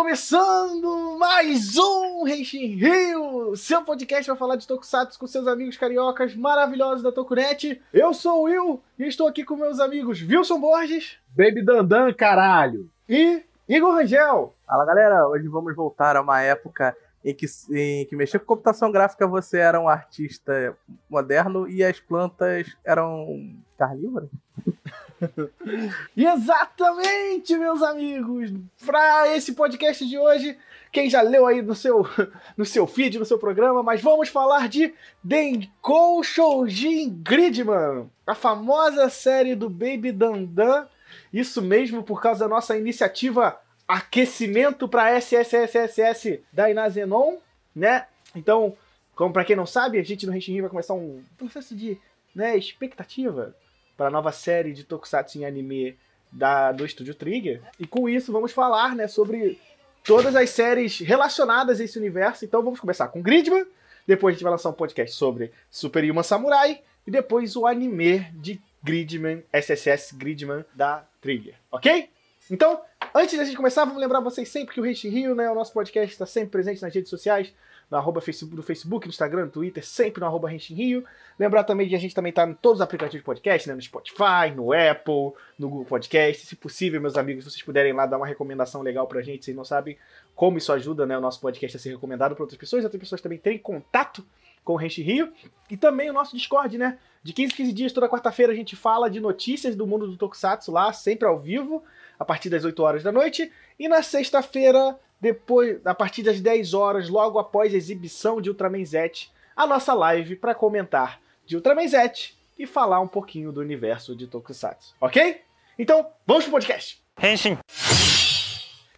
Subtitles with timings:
[0.00, 6.34] começando mais um Henshin Rio, seu podcast para falar de Tokusatsu com seus amigos cariocas
[6.34, 7.82] maravilhosos da Tokunet.
[7.92, 12.88] Eu sou o Will e estou aqui com meus amigos Wilson Borges, Baby Dandan, caralho!
[13.06, 14.54] E Igor Rangel.
[14.66, 18.90] Fala galera, hoje vamos voltar a uma época em que, em que mexer com computação
[18.90, 20.74] gráfica você era um artista
[21.10, 24.30] moderno e as plantas eram carnívoras.
[26.16, 28.52] Exatamente, meus amigos!
[28.84, 30.56] Para esse podcast de hoje,
[30.92, 32.06] quem já leu aí no seu,
[32.56, 39.08] no seu feed, no seu programa, mas vamos falar de Denkou Shoujin Gridman, a famosa
[39.10, 40.86] série do Baby Dandan.
[41.32, 47.38] Isso mesmo por causa da nossa iniciativa aquecimento para SSSSS da Inazenon,
[47.74, 48.06] né?
[48.34, 48.76] Então,
[49.14, 51.98] como para quem não sabe, a gente no Henshin vai começar um processo de
[52.34, 53.54] né, expectativa
[54.00, 55.94] para a nova série de Tokusatsu em anime
[56.32, 57.60] da, do Estúdio Trigger.
[57.78, 59.60] E com isso vamos falar né, sobre
[60.02, 62.42] todas as séries relacionadas a esse universo.
[62.42, 63.66] Então vamos começar com Gridman,
[64.06, 68.20] depois a gente vai lançar um podcast sobre Super Human Samurai e depois o anime
[68.36, 72.08] de Gridman, SSS Gridman da Trigger, ok?
[72.50, 72.80] Então,
[73.14, 75.74] antes da gente começar, vamos lembrar vocês sempre que o Rich Rio, né, o nosso
[75.74, 77.52] podcast está sempre presente nas redes sociais,
[77.90, 81.04] no arroba Facebook, no Facebook, no Instagram, no Twitter, sempre no arroba Rio.
[81.38, 83.82] Lembrar também que a gente também está em todos os aplicativos de podcast, né, no
[83.82, 86.46] Spotify, no Apple, no Google Podcast.
[86.46, 89.56] Se possível, meus amigos, se vocês puderem lá dar uma recomendação legal pra gente, vocês
[89.56, 89.98] não sabem
[90.34, 93.20] como isso ajuda né, o nosso podcast a ser recomendado para outras pessoas, outras pessoas
[93.20, 94.24] também terem contato
[94.64, 95.32] com o Rente Rio.
[95.68, 96.98] E também o nosso Discord, né?
[97.22, 100.16] De 15 em 15 dias, toda quarta-feira, a gente fala de notícias do mundo do
[100.16, 101.82] Tokusatsu lá, sempre ao vivo
[102.18, 103.50] a partir das 8 horas da noite.
[103.78, 108.84] E na sexta-feira, depois, a partir das 10 horas, logo após a exibição de Ultraman
[108.84, 114.16] Z, a nossa live para comentar de Ultraman Z e falar um pouquinho do universo
[114.16, 115.42] de Tokusatsu, ok?
[115.78, 117.02] Então, vamos pro podcast!
[117.22, 117.58] Henshin!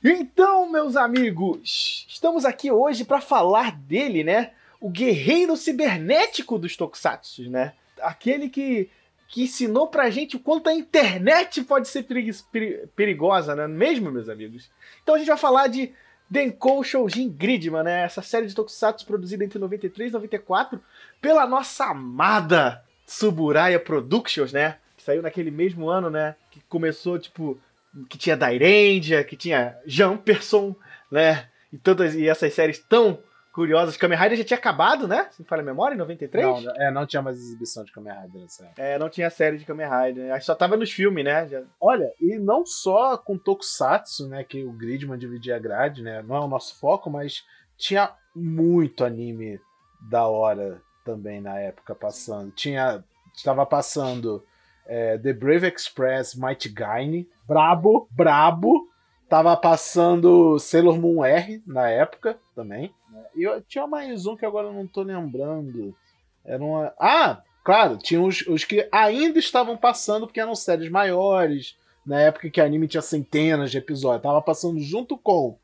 [0.04, 4.52] Então, meus amigos, estamos aqui hoje para falar dele, né?
[4.80, 7.72] O guerreiro cibernético dos Tokusatsu, né?
[8.00, 8.90] Aquele que
[9.32, 12.06] que ensinou pra gente o quanto a internet pode ser
[12.94, 13.66] perigosa, né?
[13.66, 14.70] Mesmo, meus amigos.
[15.02, 15.90] Então a gente vai falar de
[16.32, 18.04] Denkou Shoujin Gridman, né?
[18.04, 20.80] Essa série de tokusatsu produzida entre 93 e 94
[21.20, 24.78] pela nossa amada Tsuburaya Productions, né?
[24.96, 26.34] Que saiu naquele mesmo ano, né?
[26.50, 27.60] Que começou, tipo,
[28.08, 30.74] que tinha Dairendia, que tinha Jumperson,
[31.10, 31.48] né?
[31.70, 33.18] E todas e essas séries tão
[33.52, 33.96] curiosas.
[33.96, 35.28] Kamen Rider já tinha acabado, né?
[35.30, 36.64] Se não falha a memória, em 93?
[36.64, 38.82] Não, é, não tinha mais exibição de Kamen Rider nessa época.
[38.82, 40.34] É, não tinha série de Kamen Rider.
[40.34, 41.46] Que só tava nos filmes, né?
[41.46, 41.62] Já...
[41.80, 44.42] Olha, e não só com Tokusatsu, né?
[44.42, 46.22] Que o Gridman dividia a grade, né?
[46.22, 47.44] Não é o nosso foco, mas
[47.76, 49.60] tinha muito anime
[50.00, 52.50] da hora também na época passando.
[52.52, 53.04] Tinha.
[53.34, 54.44] Estava passando
[54.86, 57.28] é, The Brave Express Might Gaine.
[57.46, 58.88] Brabo, brabo.
[59.28, 62.94] Tava passando Sailor Moon R na época também.
[63.34, 65.94] E eu, tinha mais um que agora não tô lembrando.
[66.44, 66.92] Era uma.
[66.98, 67.42] Ah!
[67.64, 71.76] Claro, tinha os, os que ainda estavam passando, porque eram séries maiores.
[72.04, 74.22] Na época que o anime tinha centenas de episódios.
[74.22, 75.56] Tava passando junto com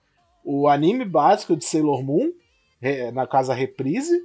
[0.44, 2.32] o anime básico de Sailor Moon,
[3.12, 4.18] na casa Reprise,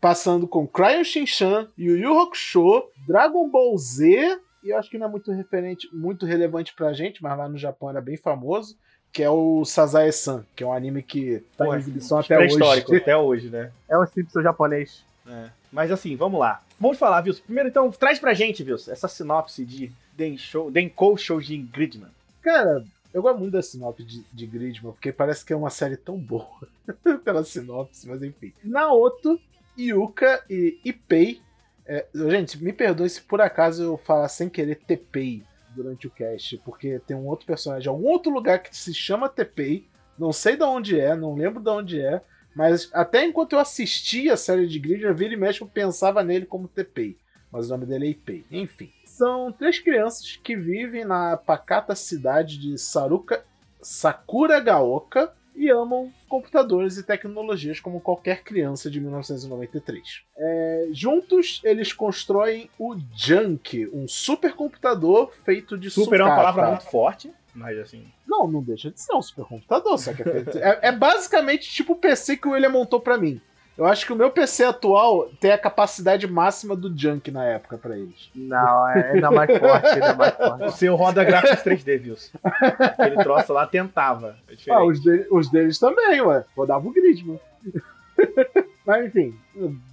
[0.00, 5.06] passando com Cryon Shinchan, Yu Yu Hakusho, Dragon Ball Z, e eu acho que não
[5.06, 8.76] é muito referente, muito relevante pra gente, mas lá no Japão era bem famoso,
[9.12, 12.48] que é o Sazae-san, que é um anime que tá Pô, em exibição até hoje.
[12.48, 13.72] histórico até hoje, né?
[13.88, 15.04] É um Simpson japonês.
[15.26, 15.50] É.
[15.72, 16.62] Mas assim, vamos lá.
[16.78, 17.42] Vamos falar, Wilson.
[17.44, 22.10] Primeiro, então, traz pra gente, Wilson, essa sinopse de Denkou, Denkou Shoujin Gridman.
[22.42, 25.96] Cara, eu gosto muito da sinopse de, de Gridman, porque parece que é uma série
[25.96, 26.48] tão boa
[27.24, 28.52] pela sinopse, mas enfim.
[28.64, 29.40] Naoto,
[29.78, 31.40] Yuka e Ipei.
[31.86, 35.42] É, gente, me perdoe se por acaso eu falar sem querer Tepei
[35.74, 39.88] durante o cast, porque tem um outro personagem, algum outro lugar que se chama Tepei,
[40.18, 42.22] não sei de onde é, não lembro de onde é,
[42.54, 46.46] mas até enquanto eu assistia a série de Gridman, vira e mexe eu pensava nele
[46.46, 47.16] como Tepei,
[47.50, 48.44] mas o nome dele é Ipei.
[48.50, 53.44] Enfim, são três crianças que vivem na pacata cidade de Saruka,
[53.80, 60.22] Sakuragaoka e amam computadores e tecnologias como qualquer criança de 1993.
[60.34, 66.52] É, juntos, eles constroem o Junk, um supercomputador feito de Super é uma sucata.
[66.52, 68.06] palavra muito forte, mas assim.
[68.26, 71.96] Não, não deixa de ser um supercomputador, só que é, é, é basicamente tipo o
[71.96, 73.38] PC que o William montou pra mim.
[73.80, 77.78] Eu acho que o meu PC atual tem a capacidade máxima do Junk na época
[77.78, 78.28] pra eles.
[78.34, 80.76] Não, é ainda mais forte, ainda mais O forte.
[80.78, 82.38] seu roda gráficos 3D, Wilson.
[82.44, 84.36] Aquele troço lá tentava.
[84.50, 84.70] É.
[84.72, 86.44] Ah, os, de- os deles também, ué.
[86.54, 87.40] Rodava o Gridman.
[88.84, 89.34] Mas enfim,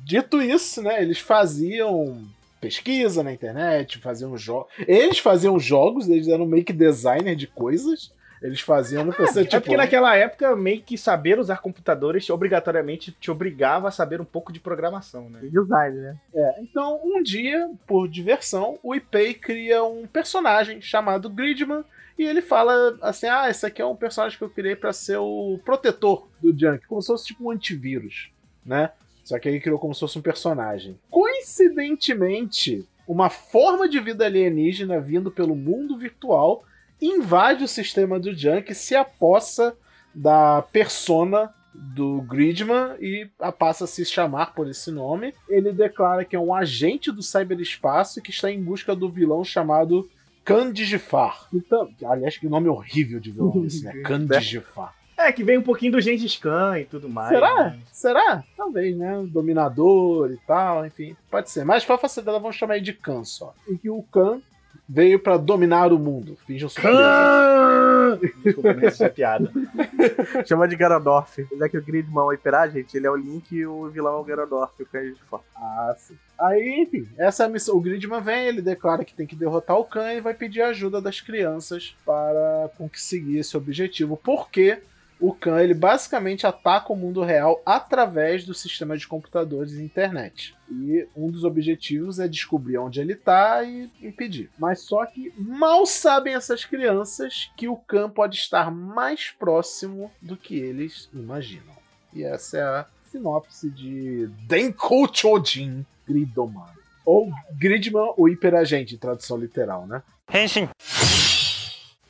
[0.03, 2.25] dito isso, né, eles faziam
[2.59, 4.67] pesquisa na internet, faziam jogos.
[4.87, 8.11] Eles faziam jogos, eles eram meio que designer de coisas.
[8.41, 9.61] Eles faziam no PC, É, tipo...
[9.61, 14.53] porque naquela época, meio que saber usar computadores obrigatoriamente te obrigava a saber um pouco
[14.53, 15.39] de programação, né?
[15.43, 16.17] E design, né?
[16.33, 21.83] É, então, um dia, por diversão, o Ipei cria um personagem chamado Gridman
[22.17, 25.17] e ele fala assim: Ah, esse aqui é um personagem que eu criei pra ser
[25.17, 28.31] o protetor do Junk, como se fosse tipo um antivírus,
[28.65, 28.91] né?
[29.23, 30.97] Só que ele criou como se fosse um personagem.
[31.09, 36.63] Coincidentemente, uma forma de vida alienígena vindo pelo mundo virtual
[37.01, 39.75] invade o sistema do Junk, se apossa
[40.13, 45.33] da persona do Gridman e a passa a se chamar por esse nome.
[45.47, 50.09] Ele declara que é um agente do cyberespaço que está em busca do vilão chamado
[50.43, 51.47] Khan Digifar.
[51.53, 53.93] Então, aliás, que nome horrível de vilão esse, né?
[54.03, 54.95] Khan Digifar.
[55.17, 57.29] É, que vem um pouquinho do Gengis Khan e tudo mais.
[57.29, 57.63] Será?
[57.71, 57.79] né?
[57.91, 58.43] Será?
[58.55, 59.23] Talvez, né?
[59.27, 61.15] Dominador e tal, enfim.
[61.29, 61.65] Pode ser.
[61.65, 63.53] Mas pra facilidade, vamos chamar ele de Khan só.
[63.67, 64.41] E que o Khan
[64.87, 66.37] veio pra dominar o mundo.
[66.45, 66.97] Finjam surpresa.
[66.97, 68.19] Khan!
[68.43, 69.51] Desculpa, não essa piada.
[70.47, 71.45] Chama de Ganondorf.
[71.57, 74.19] Já que o Gridman é o hiperagente, ele é o Link e o vilão é
[74.19, 75.45] o Ganondorf, o Cães de Foco.
[75.55, 76.17] Ah, sim.
[76.39, 77.75] Aí, enfim, essa é a missão.
[77.75, 81.01] O Gridman vem, ele declara que tem que derrotar o Khan e vai pedir ajuda
[81.01, 84.15] das crianças para conseguir esse objetivo.
[84.15, 84.79] Porque
[85.19, 90.55] o Khan, ele basicamente ataca o mundo real através do sistema de computadores e internet.
[90.69, 94.49] E um dos objetivos é descobrir onde ele tá e impedir.
[94.59, 100.37] Mas só que mal sabem essas crianças que o Khan pode estar mais próximo do
[100.37, 101.75] que eles imaginam.
[102.13, 106.77] E essa é a sinopse de Denkou Chojin Gridoman.
[107.05, 110.03] Ou Gridman, o hiperagente, tradução literal, né?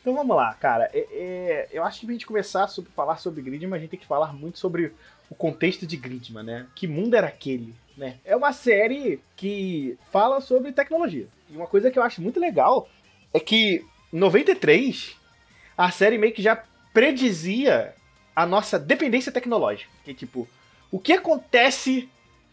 [0.07, 0.89] Então vamos lá, cara.
[0.93, 3.99] É- é, eu acho que pra gente começar a falar sobre Gridman, a gente tem
[3.99, 4.93] que falar muito sobre
[5.29, 6.65] o contexto de Gridman, né?
[6.73, 8.15] Que mundo era aquele, né?
[8.23, 11.27] É uma série que fala sobre tecnologia.
[11.49, 12.87] E uma coisa que eu acho muito legal
[13.33, 13.83] é que
[14.13, 15.17] em 93
[15.77, 16.63] a série meio que já
[16.93, 17.93] predizia
[18.33, 19.91] a nossa dependência tecnológica.
[20.05, 20.47] Que tipo,
[20.89, 22.07] o que acontece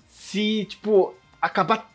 [0.09, 1.89] se, tipo, acabar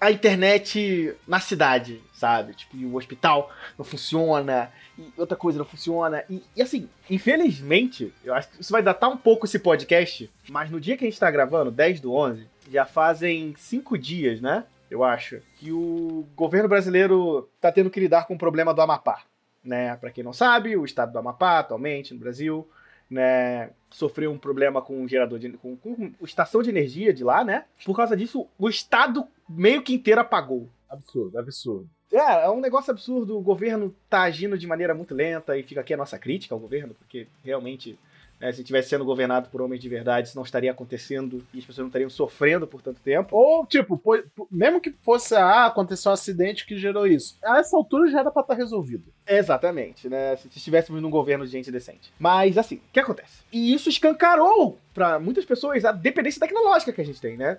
[0.00, 2.54] a internet na cidade, sabe?
[2.54, 6.22] Tipo, o hospital não funciona, e outra coisa não funciona.
[6.28, 10.70] E, e, assim, infelizmente, eu acho que isso vai datar um pouco esse podcast, mas
[10.70, 14.64] no dia que a gente tá gravando, 10 do 11, já fazem cinco dias, né?
[14.90, 19.22] Eu acho, que o governo brasileiro tá tendo que lidar com o problema do Amapá.
[19.64, 19.96] Né?
[19.96, 22.68] Pra quem não sabe, o estado do Amapá, atualmente, no Brasil,
[23.10, 27.44] né, sofreu um problema com o gerador de com, com estação de energia de lá,
[27.44, 27.64] né?
[27.84, 30.68] Por causa disso, o estado meio que inteiro apagou.
[30.88, 31.88] Absurdo, absurdo.
[32.12, 33.36] É, é um negócio absurdo.
[33.36, 36.58] O governo tá agindo de maneira muito lenta e fica aqui a nossa crítica ao
[36.60, 37.98] governo, porque realmente,
[38.40, 41.64] né, se tivesse sendo governado por homens de verdade, isso não estaria acontecendo e as
[41.64, 43.36] pessoas não estariam sofrendo por tanto tempo.
[43.36, 47.36] Ou, tipo, pô- mesmo que fosse, ah, aconteceu um acidente que gerou isso.
[47.44, 49.12] A essa altura já era pra estar resolvido.
[49.26, 50.36] Exatamente, né?
[50.36, 52.12] Se estivéssemos num governo de gente decente.
[52.20, 53.42] Mas, assim, o que acontece?
[53.52, 57.58] E isso escancarou pra muitas pessoas a dependência tecnológica que a gente tem, né?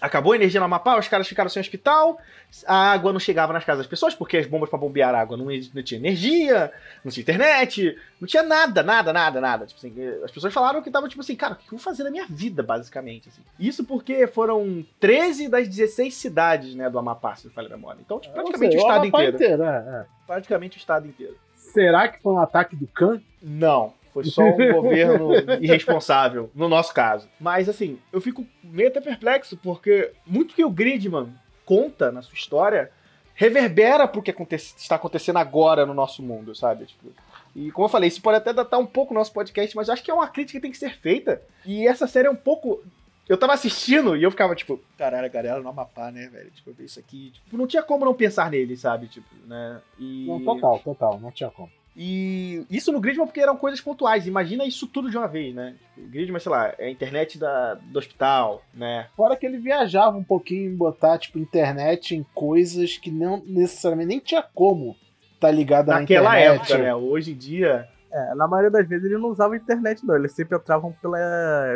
[0.00, 2.18] Acabou a energia no Amapá, os caras ficaram sem hospital,
[2.66, 5.46] a água não chegava nas casas das pessoas, porque as bombas pra bombear água não,
[5.46, 6.70] não tinha energia,
[7.04, 9.66] não tinha internet, não tinha nada, nada, nada, nada.
[9.66, 12.04] Tipo assim, as pessoas falaram que tava tipo assim, cara, o que eu vou fazer
[12.04, 13.28] na minha vida, basicamente.
[13.28, 13.40] assim.
[13.58, 18.00] Isso porque foram 13 das 16 cidades, né, do Amapá, se não falha a memória.
[18.04, 19.62] Então, tipo, praticamente Ou seja, o estado Amapá inteiro.
[19.62, 20.06] é, é.
[20.26, 21.36] Praticamente o estado inteiro.
[21.54, 23.20] Será que foi um ataque do Khan?
[23.42, 27.28] Não, foi só um governo irresponsável, no nosso caso.
[27.38, 31.34] Mas assim, eu fico meio até perplexo, porque muito que o Gridman
[31.66, 32.90] conta na sua história
[33.34, 36.86] reverbera pro que aconte- está acontecendo agora no nosso mundo, sabe?
[36.86, 37.08] Tipo,
[37.54, 40.02] e como eu falei, isso pode até datar um pouco o nosso podcast, mas acho
[40.02, 41.42] que é uma crítica que tem que ser feita.
[41.66, 42.82] E essa série é um pouco.
[43.28, 46.50] Eu tava assistindo e eu ficava tipo, caralho, a galera no Amapá, né, velho?
[46.50, 47.30] Tipo, eu vi isso aqui.
[47.32, 49.08] Tipo, não tinha como não pensar nele, sabe?
[49.08, 49.80] Tipo, né?
[49.98, 50.26] E...
[50.28, 51.70] Não, total, total, não tinha como.
[51.96, 54.26] E isso no Gridman porque eram coisas pontuais.
[54.26, 55.74] Imagina isso tudo de uma vez, né?
[55.94, 59.06] Tipo, Gridman, sei lá, é a internet da, do hospital, né?
[59.16, 64.08] Fora que ele viajava um pouquinho em botar, tipo, internet em coisas que não necessariamente
[64.08, 64.96] nem tinha como
[65.38, 66.62] tá ligado à Naquela internet.
[66.72, 66.94] época, né?
[66.94, 67.88] Hoje em dia.
[68.10, 70.14] É, na maioria das vezes ele não usava internet, não.
[70.14, 71.18] Eles sempre entravam pela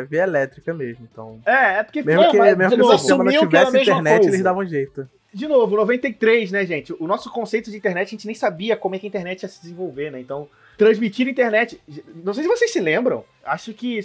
[0.09, 1.05] via elétrica mesmo.
[1.11, 2.01] Então, É, é porque.
[2.01, 4.29] mesmo É, que, mesmo que o sistema não tivesse internet, coisa.
[4.29, 5.07] eles davam jeito.
[5.33, 6.93] De novo, 93, né, gente?
[6.99, 9.49] O nosso conceito de internet, a gente nem sabia como é que a internet ia
[9.49, 10.19] se desenvolver, né?
[10.19, 11.79] Então, transmitir internet.
[12.23, 13.23] Não sei se vocês se lembram.
[13.45, 13.99] Acho que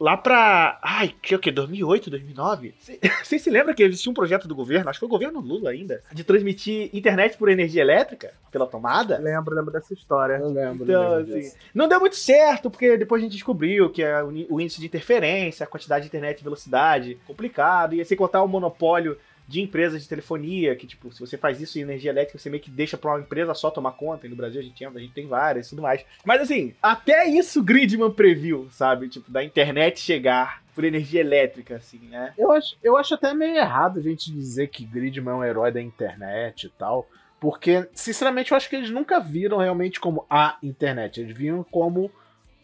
[0.00, 0.78] lá pra.
[0.82, 1.52] Ai, que é o quê?
[1.52, 2.74] 2008, 2009?
[2.80, 5.40] Cê- Vocês se lembram que existia um projeto do governo, acho que foi o governo
[5.40, 9.18] Lula ainda, de transmitir internet por energia elétrica, pela tomada?
[9.18, 10.34] Lembro, lembro dessa história.
[10.34, 10.84] Eu lembro.
[10.84, 11.56] Então, lembro assim, disso.
[11.72, 15.62] não deu muito certo, porque depois a gente descobriu que é o índice de interferência,
[15.64, 19.16] a quantidade de internet e velocidade, complicado, e sem contar o monopólio
[19.46, 22.62] de empresas de telefonia, que, tipo, se você faz isso em energia elétrica, você meio
[22.62, 24.26] que deixa pra uma empresa só tomar conta.
[24.26, 26.04] E no Brasil a gente, a gente tem várias e tudo mais.
[26.24, 29.08] Mas assim, até isso Gridman previu, sabe?
[29.08, 32.32] Tipo, da internet chegar por energia elétrica, assim, né?
[32.36, 35.70] Eu acho, eu acho até meio errado a gente dizer que Gridman é um herói
[35.70, 37.06] da internet e tal.
[37.38, 41.20] Porque, sinceramente, eu acho que eles nunca viram realmente como a internet.
[41.20, 42.10] Eles viram como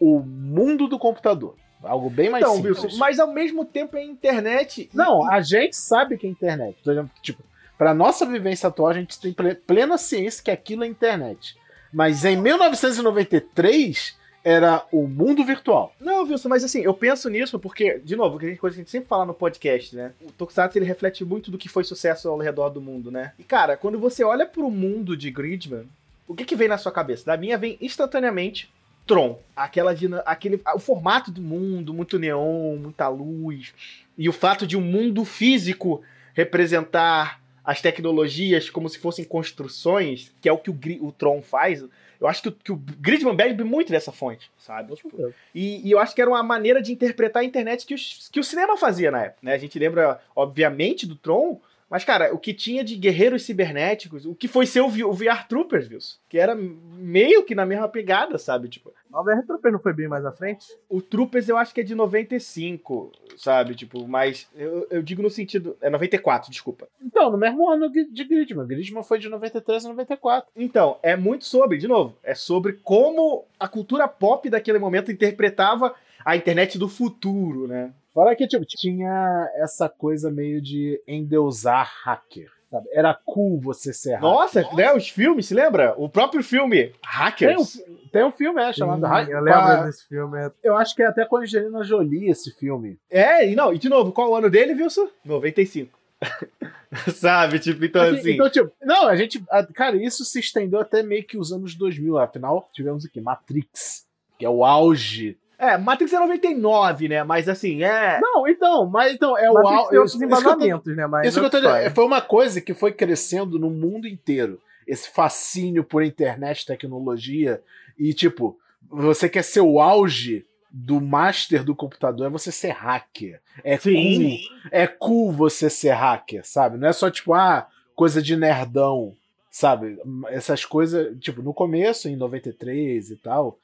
[0.00, 1.54] o mundo do computador.
[1.82, 2.82] Algo bem mais então, simples.
[2.82, 4.90] Wilson, mas ao mesmo tempo é internet.
[4.92, 6.76] Não, a gente sabe que é internet.
[6.82, 7.42] Por exemplo, tipo,
[7.78, 9.34] pra nossa vivência atual, a gente tem
[9.66, 11.56] plena ciência que aquilo é internet.
[11.92, 15.94] Mas em 1993 era o mundo virtual.
[16.00, 18.90] Não, Wilson, mas assim, eu penso nisso porque, de novo, que coisa que a gente
[18.90, 20.12] sempre fala no podcast, né?
[20.22, 23.32] O Tokusatsu ele reflete muito do que foi sucesso ao redor do mundo, né?
[23.38, 25.86] E cara, quando você olha pro mundo de Gridman,
[26.26, 27.26] o que que vem na sua cabeça?
[27.26, 28.70] Da minha vem instantaneamente
[29.10, 29.40] Tron.
[29.56, 29.92] Aquela,
[30.24, 33.74] aquele, o formato do mundo, muito neon, muita luz.
[34.16, 36.00] E o fato de um mundo físico
[36.32, 41.84] representar as tecnologias como se fossem construções, que é o que o, o Tron faz.
[42.20, 44.94] Eu acho que, que o Gridman bebe muito dessa fonte, sabe?
[44.94, 48.28] Tipo, e, e, eu acho que era uma maneira de interpretar a internet que, os,
[48.30, 49.40] que o cinema fazia na época.
[49.42, 49.54] Né?
[49.54, 54.32] A gente lembra, obviamente, do Tron, mas, cara, o que tinha de guerreiros cibernéticos, o
[54.32, 55.98] que foi ser o, o VR Troopers, viu?
[56.28, 58.68] Que era meio que na mesma pegada, sabe?
[58.68, 58.94] Tipo.
[59.12, 60.66] O VR Troopers não foi bem mais à frente?
[60.88, 63.74] O Troopers eu acho que é de 95, sabe?
[63.74, 65.76] Tipo, mas eu, eu digo no sentido.
[65.80, 66.88] É 94, desculpa.
[67.02, 68.66] Então, no mesmo ano de Gridman.
[68.66, 70.50] Gridman foi de 93 a 94.
[70.56, 75.94] Então, é muito sobre, de novo, é sobre como a cultura pop daquele momento interpretava
[76.24, 77.92] a internet do futuro, né?
[78.12, 82.59] Fora que, tipo, tinha essa coisa meio de endeusar hacker.
[82.70, 82.88] Sabe?
[82.92, 84.22] Era cool você ser hacker.
[84.22, 84.92] Nossa, Nossa, né?
[84.94, 85.92] Os filmes, se lembra?
[85.98, 87.72] O próprio filme, Hackers.
[87.72, 89.36] Tem um, tem um filme, é, chamado Hackers.
[89.36, 90.50] Eu lembro desse filme.
[90.62, 92.96] Eu acho que é até com a Angelina Jolie esse filme.
[93.10, 95.08] É, e não, e de novo, qual o ano dele, Wilson?
[95.24, 95.98] 95.
[97.12, 98.30] Sabe, tipo, então assim, assim.
[98.32, 99.42] Então, tipo, não, a gente.
[99.74, 102.18] Cara, isso se estendeu até meio que os anos 2000.
[102.18, 104.06] Afinal, tivemos aqui Matrix,
[104.38, 107.22] que é o auge é, Matrix é 99, né?
[107.22, 108.18] Mas assim, é.
[108.18, 109.98] Não, então, mas então, é Matrix o auge.
[109.98, 111.06] outros embasamentos, né?
[111.06, 114.58] Mas isso que eu tô dizendo, foi uma coisa que foi crescendo no mundo inteiro.
[114.86, 117.62] Esse fascínio por internet, tecnologia.
[117.98, 123.40] E, tipo, você quer ser o auge do master do computador é você ser hacker.
[123.62, 124.38] É Sim.
[124.48, 124.58] cool.
[124.70, 126.78] É cool você ser hacker, sabe?
[126.78, 129.12] Não é só tipo, ah, coisa de nerdão,
[129.50, 129.98] sabe?
[130.28, 133.58] Essas coisas, tipo, no começo, em 93 e tal,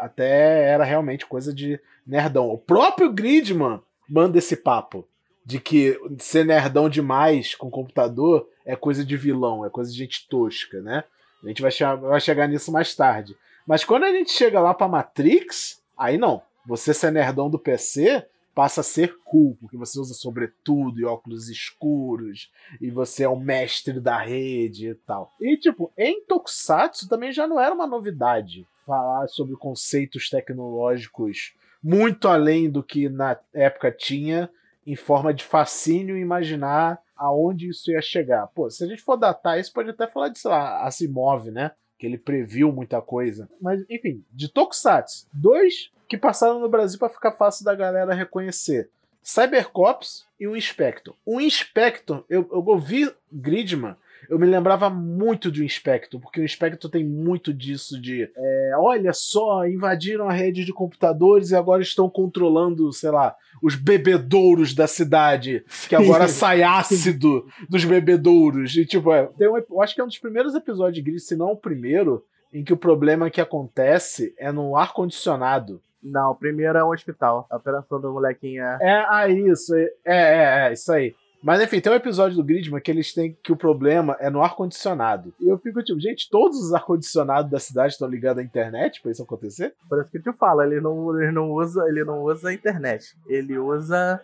[0.00, 2.48] até era realmente coisa de nerdão.
[2.48, 5.06] O próprio Gridman manda esse papo
[5.44, 10.28] de que ser nerdão demais com computador é coisa de vilão, é coisa de gente
[10.28, 11.04] tosca, né?
[11.42, 13.36] A gente vai, chegar, vai chegar nisso mais tarde.
[13.66, 16.42] Mas quando a gente chega lá pra Matrix, aí não.
[16.66, 21.48] Você ser nerdão do PC passa a ser cool, porque você usa sobretudo e óculos
[21.48, 25.32] escuros, e você é o mestre da rede e tal.
[25.40, 32.26] E, tipo, em Tokusatsu também já não era uma novidade falar sobre conceitos tecnológicos muito
[32.26, 34.50] além do que na época tinha,
[34.84, 38.48] em forma de fascínio imaginar aonde isso ia chegar.
[38.48, 41.70] Pô, se a gente for datar isso, pode até falar de, sei lá, Asimov, né?
[41.96, 43.48] Que ele previu muita coisa.
[43.60, 48.90] Mas, enfim, de Tokusatsu, dois que passaram no Brasil para ficar fácil da galera reconhecer.
[49.22, 51.14] Cybercops e o Inspector.
[51.24, 53.94] O Inspector, eu, eu ouvi Gridman
[54.30, 58.72] eu me lembrava muito de um Inspector, porque o Inspector tem muito disso de é,
[58.76, 64.72] olha só, invadiram a rede de computadores e agora estão controlando, sei lá, os bebedouros
[64.72, 68.76] da cidade, que agora sai ácido dos bebedouros.
[68.76, 71.26] E tipo, é, tem um, eu acho que é um dos primeiros episódios de Gris,
[71.26, 75.82] se não o primeiro, em que o problema que acontece é no ar-condicionado.
[76.02, 77.46] Não, o primeiro é o hospital.
[77.50, 78.78] A operação do molequinho é.
[78.80, 79.74] É, ah, isso.
[79.74, 81.14] É, é, é, isso aí.
[81.42, 84.42] Mas enfim, tem um episódio do Gridman que eles têm que o problema é no
[84.42, 85.32] ar-condicionado.
[85.40, 89.10] E eu fico tipo, gente, todos os ar-condicionados da cidade estão ligados à internet pra
[89.10, 89.74] isso acontecer?
[90.00, 93.14] Isso que eu te falo, ele não, ele não usa, ele não usa a internet.
[93.26, 94.20] Ele usa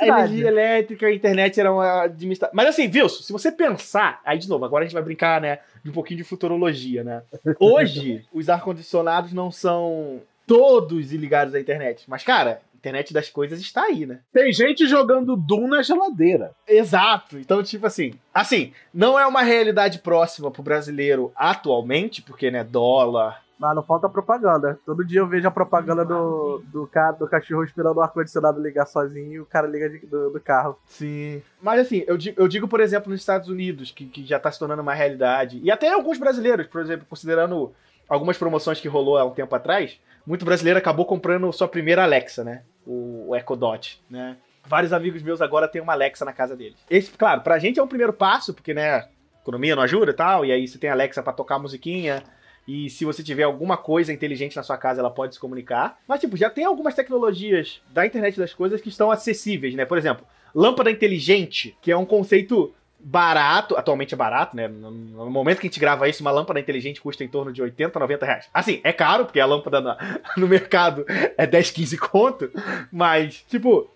[0.00, 2.54] a energia elétrica, a internet era uma administração.
[2.54, 5.60] Mas assim, Wilson, se você pensar, aí de novo, agora a gente vai brincar, né,
[5.82, 7.22] de um pouquinho de futurologia, né?
[7.58, 12.04] Hoje, os ar-condicionados não são todos ligados à internet.
[12.06, 14.20] Mas, cara, internet das coisas está aí, né?
[14.32, 16.52] Tem gente jogando Doom na geladeira.
[16.66, 17.38] Exato.
[17.38, 23.42] Então, tipo assim, assim, não é uma realidade próxima pro brasileiro atualmente, porque, né, dólar,
[23.58, 24.78] mas não falta propaganda.
[24.84, 28.84] Todo dia eu vejo a propaganda do, do, cara, do cachorro esperando o ar-condicionado ligar
[28.84, 30.78] sozinho e o cara liga de, do, do, carro.
[30.84, 31.42] Sim.
[31.62, 34.52] Mas assim, eu digo, eu digo, por exemplo, nos Estados Unidos, que, que já tá
[34.52, 35.58] se tornando uma realidade.
[35.62, 37.72] E até alguns brasileiros, por exemplo, considerando
[38.06, 42.44] algumas promoções que rolou há um tempo atrás, muito brasileiro acabou comprando sua primeira Alexa,
[42.44, 42.62] né?
[42.86, 44.36] O, o Echo Dot, né?
[44.64, 46.78] Vários amigos meus agora têm uma Alexa na casa deles.
[46.88, 49.08] Esse, claro, pra gente é um primeiro passo, porque, né,
[49.40, 52.22] economia não ajuda e tal, e aí você tem a Alexa pra tocar musiquinha,
[52.66, 56.00] e se você tiver alguma coisa inteligente na sua casa, ela pode se comunicar.
[56.06, 59.84] Mas, tipo, já tem algumas tecnologias da internet das coisas que estão acessíveis, né?
[59.84, 64.68] Por exemplo, lâmpada inteligente, que é um conceito barato, atualmente é barato, né?
[64.68, 67.98] No momento que a gente grava isso, uma lâmpada inteligente custa em torno de 80,
[67.98, 68.48] 90 reais.
[68.52, 69.96] Assim, é caro, porque a lâmpada
[70.36, 71.04] no, mercado
[71.36, 72.50] é 10, 15 conto,
[72.90, 73.88] mas, tipo,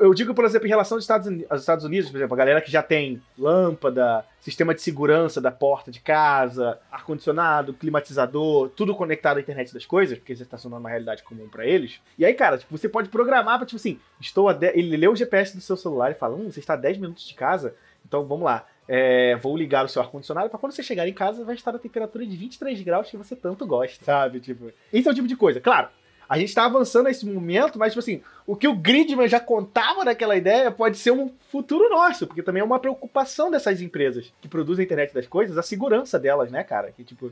[0.00, 2.36] eu digo, por exemplo, em relação aos Estados, Unidos, aos Estados Unidos, por exemplo, a
[2.36, 8.94] galera que já tem lâmpada, sistema de segurança da porta de casa, ar-condicionado, climatizador, tudo
[8.94, 12.00] conectado à internet das coisas, porque isso está sendo uma realidade comum para eles.
[12.18, 15.14] E aí, cara, tipo, você pode programar para, tipo assim, estou a ele lê o
[15.14, 17.74] GPS do seu celular e fala, hum, você está a 10 minutos de casa,
[18.08, 18.66] então vamos lá.
[18.88, 21.78] É, vou ligar o seu ar-condicionado para quando você chegar em casa vai estar a
[21.78, 24.40] temperatura de 23 graus que você tanto gosta, sabe?
[24.40, 25.60] Tipo, esse é o tipo de coisa.
[25.60, 25.88] Claro,
[26.26, 30.04] a gente tá avançando nesse momento, mas, tipo assim, o que o Gridman já contava
[30.04, 34.48] naquela ideia pode ser um futuro nosso, porque também é uma preocupação dessas empresas que
[34.48, 36.90] produzem a internet das coisas, a segurança delas, né, cara?
[36.90, 37.30] Que, tipo,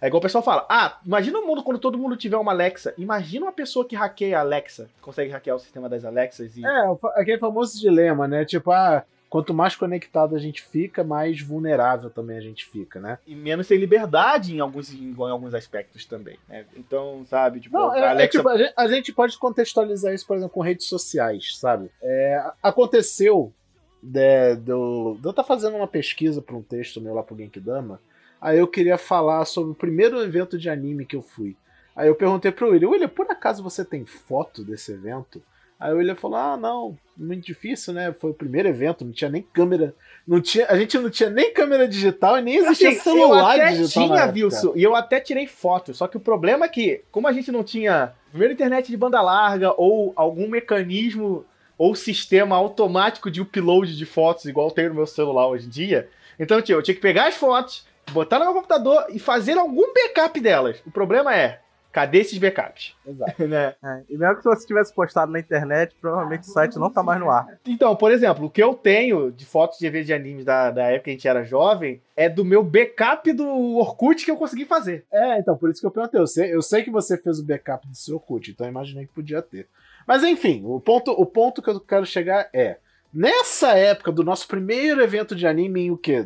[0.00, 2.94] é igual o pessoal fala: ah, imagina o mundo quando todo mundo tiver uma Alexa.
[2.98, 6.64] Imagina uma pessoa que hackeia a Alexa, consegue hackear o sistema das Alexas e.
[6.64, 8.44] É, aquele famoso dilema, né?
[8.44, 9.04] Tipo, ah
[9.34, 13.18] quanto mais conectado a gente fica, mais vulnerável também a gente fica, né?
[13.26, 16.64] E menos sem liberdade em alguns, em, alguns aspectos também, né?
[16.76, 18.22] Então, sabe, tipo, Não, é, Alexa...
[18.22, 21.90] é, tipo, a, gente, a, gente, pode contextualizar isso, por exemplo, com redes sociais, sabe?
[22.00, 23.52] É, aconteceu
[24.00, 27.36] de, de, eu, de eu estar fazendo uma pesquisa para um texto meu lá pro
[27.36, 28.00] Genkidama,
[28.40, 31.56] aí eu queria falar sobre o primeiro evento de anime que eu fui.
[31.96, 35.42] Aí eu perguntei pro William, William, por acaso você tem foto desse evento?
[35.78, 38.12] Aí o William falou: Ah, não, muito difícil, né?
[38.12, 39.94] Foi o primeiro evento, não tinha nem câmera.
[40.26, 43.64] Não tinha, a gente não tinha nem câmera digital e nem existia assim, celular eu
[43.64, 44.08] até digital.
[44.08, 45.92] Tinha, Wilson, e eu até tirei foto.
[45.92, 49.20] Só que o problema é que, como a gente não tinha primeiro internet de banda
[49.20, 51.44] larga ou algum mecanismo
[51.76, 56.08] ou sistema automático de upload de fotos, igual tem no meu celular hoje em dia,
[56.38, 60.38] então eu tinha que pegar as fotos, botar no meu computador e fazer algum backup
[60.40, 60.80] delas.
[60.86, 61.60] O problema é,
[61.94, 62.92] Cadê esses backups?
[63.06, 63.34] Exato.
[63.46, 63.76] né?
[63.80, 67.20] É, e mesmo que você tivesse postado na internet, provavelmente o site não tá mais
[67.20, 67.46] no ar.
[67.64, 70.86] Então, por exemplo, o que eu tenho de fotos de eventos de animes da, da
[70.86, 74.64] época que a gente era jovem é do meu backup do Orkut que eu consegui
[74.64, 75.04] fazer.
[75.12, 76.20] É, então, por isso que eu perguntei.
[76.20, 79.06] Eu sei, eu sei que você fez o backup do seu Orkut, então eu imaginei
[79.06, 79.68] que podia ter.
[80.04, 82.78] Mas enfim, o ponto, o ponto que eu quero chegar é.
[83.12, 86.24] Nessa época do nosso primeiro evento de anime em o quê?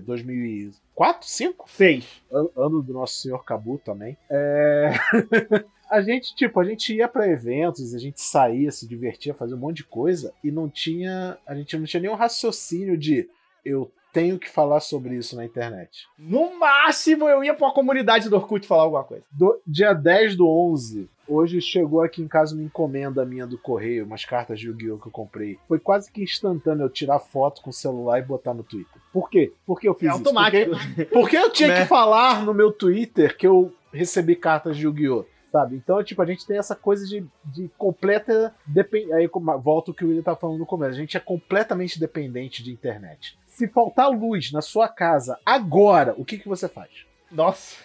[0.98, 1.28] 2004?
[1.28, 1.70] 5?
[1.70, 2.22] 6.
[2.56, 4.16] Ano do nosso senhor Kabu também.
[4.28, 4.90] É...
[5.88, 9.60] a gente, tipo, a gente ia para eventos, a gente saía, se divertia, fazia um
[9.60, 13.28] monte de coisa e não tinha, a gente não tinha nenhum raciocínio de
[13.64, 16.06] eu tenho que falar sobre isso na internet.
[16.18, 19.24] No máximo eu ia pra comunidade do Orkut falar alguma coisa.
[19.30, 24.06] Do, dia 10 do 11, hoje chegou aqui em casa uma encomenda minha do correio,
[24.06, 24.98] umas cartas de Yu-Gi-Oh!
[24.98, 25.58] que eu comprei.
[25.68, 28.97] Foi quase que instantâneo eu tirar foto com o celular e botar no Twitter.
[29.18, 29.52] Por quê?
[29.66, 30.18] Por que eu fiz é isso?
[30.18, 30.70] automático.
[30.70, 31.80] Porque, porque eu tinha né?
[31.82, 35.24] que falar no meu Twitter que eu recebi cartas de Yu-Gi-Oh!
[35.50, 35.76] sabe?
[35.76, 39.16] Então, tipo, a gente tem essa coisa de, de completa dependência.
[39.16, 39.28] Aí
[39.62, 40.92] volta o que o William tá falando no começo.
[40.92, 43.36] A gente é completamente dependente de internet.
[43.46, 46.90] Se faltar luz na sua casa agora, o que, que você faz?
[47.32, 47.76] Nossa.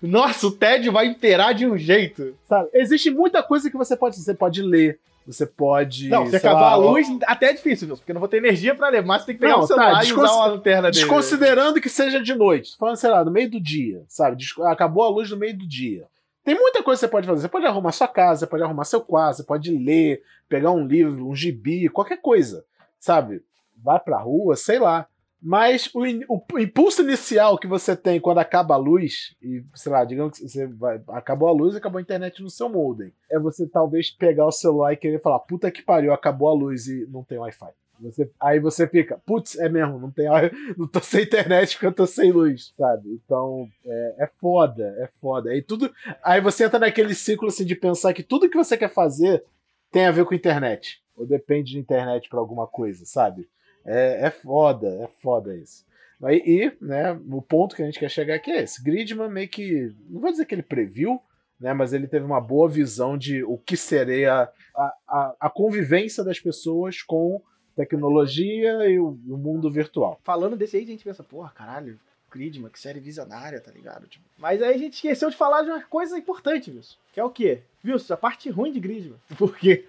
[0.00, 2.36] Nossa, o TED vai imperar de um jeito.
[2.44, 2.68] Sabe?
[2.74, 4.16] Existe muita coisa que você pode.
[4.16, 5.00] Você pode ler.
[5.26, 6.08] Você pode.
[6.08, 7.96] Não, se acabar lá, a luz, até é difícil, viu?
[7.96, 10.00] Porque não vou ter energia pra ler, mas você tem que pegar não, o celular
[10.00, 10.94] tá, e usar uma lanterna dele.
[10.94, 12.76] Desconsiderando que seja de noite.
[12.76, 14.42] Falando, sei lá, no meio do dia, sabe?
[14.64, 16.06] Acabou a luz no meio do dia.
[16.44, 17.42] Tem muita coisa que você pode fazer.
[17.42, 20.84] Você pode arrumar sua casa, você pode arrumar seu quarto, você pode ler, pegar um
[20.84, 22.64] livro, um gibi, qualquer coisa,
[22.98, 23.42] sabe?
[23.76, 25.06] Vai pra rua, sei lá.
[25.42, 30.04] Mas o, o, impulso inicial que você tem quando acaba a luz, e sei lá,
[30.04, 33.66] digamos que você vai, acabou a luz acabou a internet no seu modem, é você
[33.66, 37.24] talvez pegar o celular e querer falar: puta que pariu, acabou a luz e não
[37.24, 37.72] tem Wi-Fi.
[38.02, 40.26] Você, aí você fica, putz, é mesmo, não tem
[40.78, 43.20] não tô sem internet porque eu tô sem luz, sabe?
[43.24, 45.50] Então, é, é foda, é foda.
[45.50, 48.92] Aí tudo, aí você entra naquele ciclo assim de pensar que tudo que você quer
[48.92, 49.44] fazer
[49.90, 53.48] tem a ver com internet, ou depende de internet para alguma coisa, sabe?
[53.84, 55.84] É, é foda, é foda isso.
[56.30, 58.82] E, né, o ponto que a gente quer chegar aqui é esse.
[58.82, 61.20] Gridman meio que, não vou dizer que ele previu,
[61.58, 66.22] né, mas ele teve uma boa visão de o que seria a, a, a convivência
[66.22, 67.42] das pessoas com
[67.74, 70.20] tecnologia e o, o mundo virtual.
[70.22, 71.98] Falando desse aí, a gente pensa, porra, caralho,
[72.32, 74.06] Gridman, que série visionária, tá ligado?
[74.06, 76.96] Tipo, mas aí a gente esqueceu de falar de uma coisa importante, Wilson.
[77.12, 77.60] Que é o quê?
[77.84, 79.18] Wilson, a parte ruim de Gridman.
[79.36, 79.84] Porque,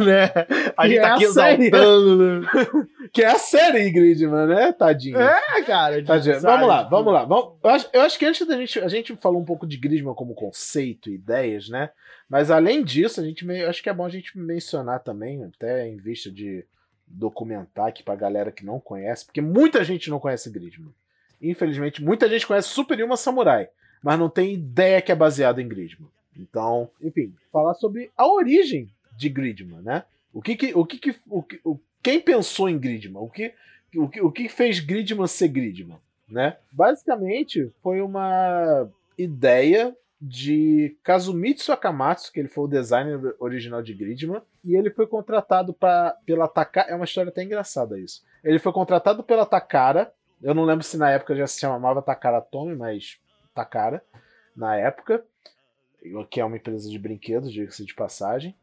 [0.00, 0.30] né?
[0.76, 2.48] A gente Que tá é aqui exaltando, né?
[3.12, 4.72] que é a série Gridman, né?
[4.72, 5.18] Tadinho.
[5.18, 6.02] É, cara.
[6.04, 6.40] Tadinho.
[6.40, 7.24] Vamos lá, vamos lá.
[7.24, 8.80] Vamos, eu, acho, eu acho que antes da gente.
[8.80, 11.90] A gente falou um pouco de Gridman como conceito, ideias, né?
[12.28, 15.86] Mas além disso, a gente meio, acho que é bom a gente mencionar também, até
[15.86, 16.64] em vista de
[17.06, 20.92] documentar aqui pra galera que não conhece, porque muita gente não conhece Gridman.
[21.40, 23.68] Infelizmente, muita gente conhece Super Yuma Samurai,
[24.02, 26.08] mas não tem ideia que é baseado em Gridman.
[26.36, 30.04] Então, enfim, falar sobre a origem de Gridman, né?
[30.32, 33.22] O que que, o que, que, o que o, quem pensou em Gridman?
[33.22, 33.54] O que,
[33.96, 36.56] o que, o que fez Gridman ser Gridman, né?
[36.72, 44.40] Basicamente, foi uma ideia de Kazumitsu Akamatsu, que ele foi o designer original de Gridman,
[44.64, 46.90] e ele foi contratado pra, pela Takara.
[46.90, 48.24] É uma história até engraçada isso.
[48.42, 50.12] Ele foi contratado pela Takara.
[50.44, 53.18] Eu não lembro se na época já se chamava Takara Tomy, mas
[53.54, 54.04] Takara,
[54.54, 55.24] na época,
[56.30, 58.54] que é uma empresa de brinquedos, diga-se de passagem,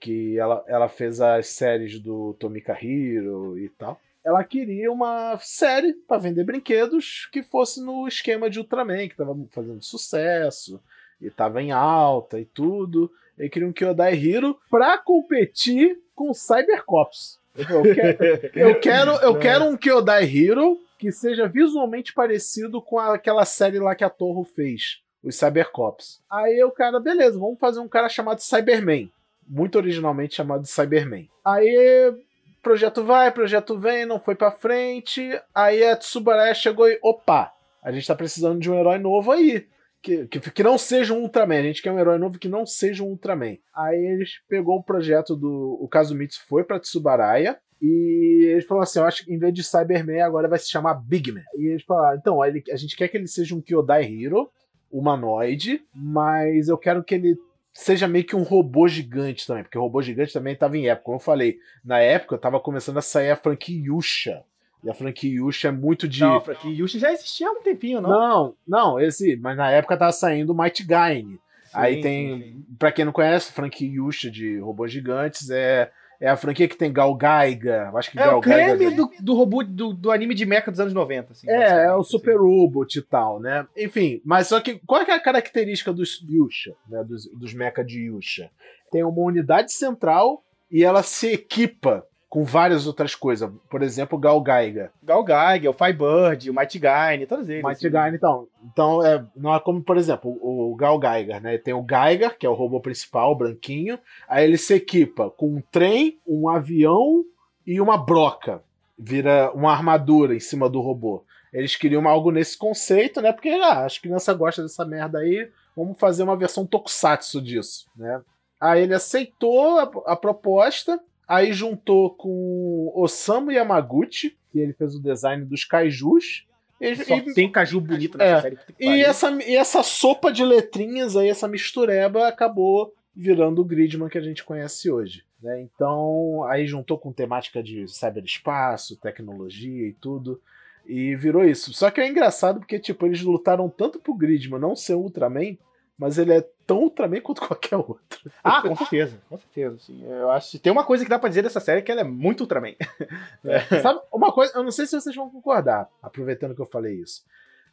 [0.00, 4.00] que ela, ela fez as séries do Tomika Hero e tal.
[4.24, 9.38] Ela queria uma série para vender brinquedos que fosse no esquema de Ultraman, que estava
[9.50, 10.82] fazendo sucesso
[11.20, 13.08] e estava em alta e tudo.
[13.38, 17.38] E queria um Kyodai Hero para competir com o Cybercops.
[17.56, 18.24] Eu quero,
[18.58, 23.94] eu quero, eu quero um Kyodai Hero que seja visualmente parecido com aquela série lá
[23.94, 26.20] que a Torro fez, os Cybercops.
[26.30, 29.10] Aí o cara, beleza, vamos fazer um cara chamado Cyberman.
[29.48, 31.26] Muito originalmente chamado de Cyberman.
[31.42, 32.14] Aí
[32.62, 35.40] projeto vai, projeto vem, não foi pra frente.
[35.54, 37.50] Aí a Tsubaraya chegou e, opa,
[37.82, 39.66] a gente tá precisando de um herói novo aí.
[40.02, 41.58] Que, que, que não seja um Ultraman.
[41.58, 43.56] A gente quer um herói novo que não seja um Ultraman.
[43.74, 45.78] Aí eles pegou o projeto do.
[45.80, 47.58] O Kazumitsu foi pra Tsubaraya.
[47.80, 50.94] E eles falaram assim: eu acho que em vez de Cyberman agora vai se chamar
[50.94, 51.42] Big Man.
[51.56, 54.50] E eles falaram: então, ele, a gente quer que ele seja um Kyodai Hero,
[54.90, 57.38] humanoide, mas eu quero que ele
[57.72, 61.04] seja meio que um robô gigante também, porque o robô gigante também estava em época.
[61.04, 64.42] Como eu falei, na época estava começando a sair a franquia Yusha.
[64.82, 66.20] E a franquia Yusha é muito de.
[66.20, 68.10] Não, que Yusha já existia há um tempinho, não?
[68.10, 71.38] Não, não, esse, mas na época tava saindo o Might Gaine.
[71.72, 75.90] Aí tem, pra quem não conhece, franquia Yusha de robôs gigantes é
[76.20, 79.10] é a franquia que tem Gal Gaiga, acho que É Gal o creme Gaiga- do,
[79.20, 81.32] do robô do, do anime de mecha dos anos 90.
[81.32, 81.62] Assim, É, é o
[81.98, 83.66] basicamente, Super Robot e tal, né?
[83.76, 87.02] Enfim, mas só que qual é, é a característica dos Yusha, né?
[87.02, 88.50] Dos, dos mecha de Yusha?
[88.92, 93.50] Tem uma unidade central e ela se equipa com várias outras coisas.
[93.68, 94.92] Por exemplo, o Gal Gaiga.
[95.02, 97.64] Gal Gaiga, o Firebird, o Might Gaine, todos eles.
[97.64, 97.90] Mighty assim.
[97.90, 98.46] Gaine, então.
[98.64, 101.58] Então, é, não é como, por exemplo, o, o Gal Geiger, né?
[101.58, 103.98] Tem o Geiger, que é o robô principal, o branquinho.
[104.28, 107.24] Aí ele se equipa com um trem, um avião
[107.66, 108.62] e uma broca.
[108.96, 111.24] Vira uma armadura em cima do robô.
[111.52, 113.32] Eles queriam algo nesse conceito, né?
[113.32, 115.50] Porque ah, as crianças gostam dessa merda aí.
[115.76, 118.22] Vamos fazer uma versão tokusatsu disso, né?
[118.60, 121.00] Aí ele aceitou a, a proposta.
[121.32, 126.44] Aí juntou com Osamu Yamaguchi, que ele fez o design dos kaijus.
[126.80, 128.40] E, Só e- tem caju bonito nessa É.
[128.42, 128.58] série.
[128.80, 134.18] e essa, e essa sopa de letrinhas aí, essa mistureba, acabou virando o Gridman que
[134.18, 135.22] a gente conhece hoje.
[135.40, 135.60] Né?
[135.60, 140.40] Então, aí juntou com temática de cyberespaço, tecnologia e tudo.
[140.84, 141.72] E virou isso.
[141.72, 145.56] Só que é engraçado porque, tipo, eles lutaram tanto pro Gridman não ser Ultraman,
[146.00, 148.32] mas ele é tão Ultraman quanto qualquer outro.
[148.42, 149.78] Ah, com certeza, com certeza.
[149.80, 150.02] Sim.
[150.02, 152.04] Eu acho que tem uma coisa que dá pra dizer dessa série que ela é
[152.04, 152.74] muito Ultraman.
[153.82, 157.22] Sabe, uma coisa, eu não sei se vocês vão concordar, aproveitando que eu falei isso.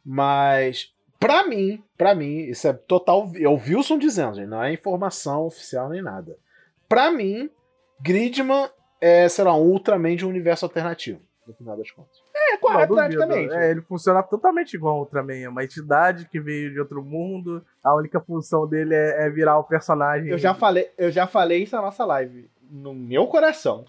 [0.04, 3.32] Mas, pra mim, pra mim, isso é total.
[3.34, 6.36] É o Wilson dizendo, gente, não é informação oficial nem nada.
[6.86, 7.48] Pra mim,
[7.98, 8.68] Gridman
[9.00, 12.22] é, sei lá, um Ultraman de um universo alternativo, no final das contas.
[12.34, 12.94] É, Não, duvido.
[12.94, 13.54] praticamente.
[13.54, 15.34] É, ele funciona totalmente igual ao Ultraman.
[15.36, 17.64] É uma entidade que veio de outro mundo.
[17.82, 20.28] A única função dele é, é virar o personagem.
[20.30, 22.48] Eu já falei, eu já falei isso na nossa live.
[22.70, 23.84] No meu coração,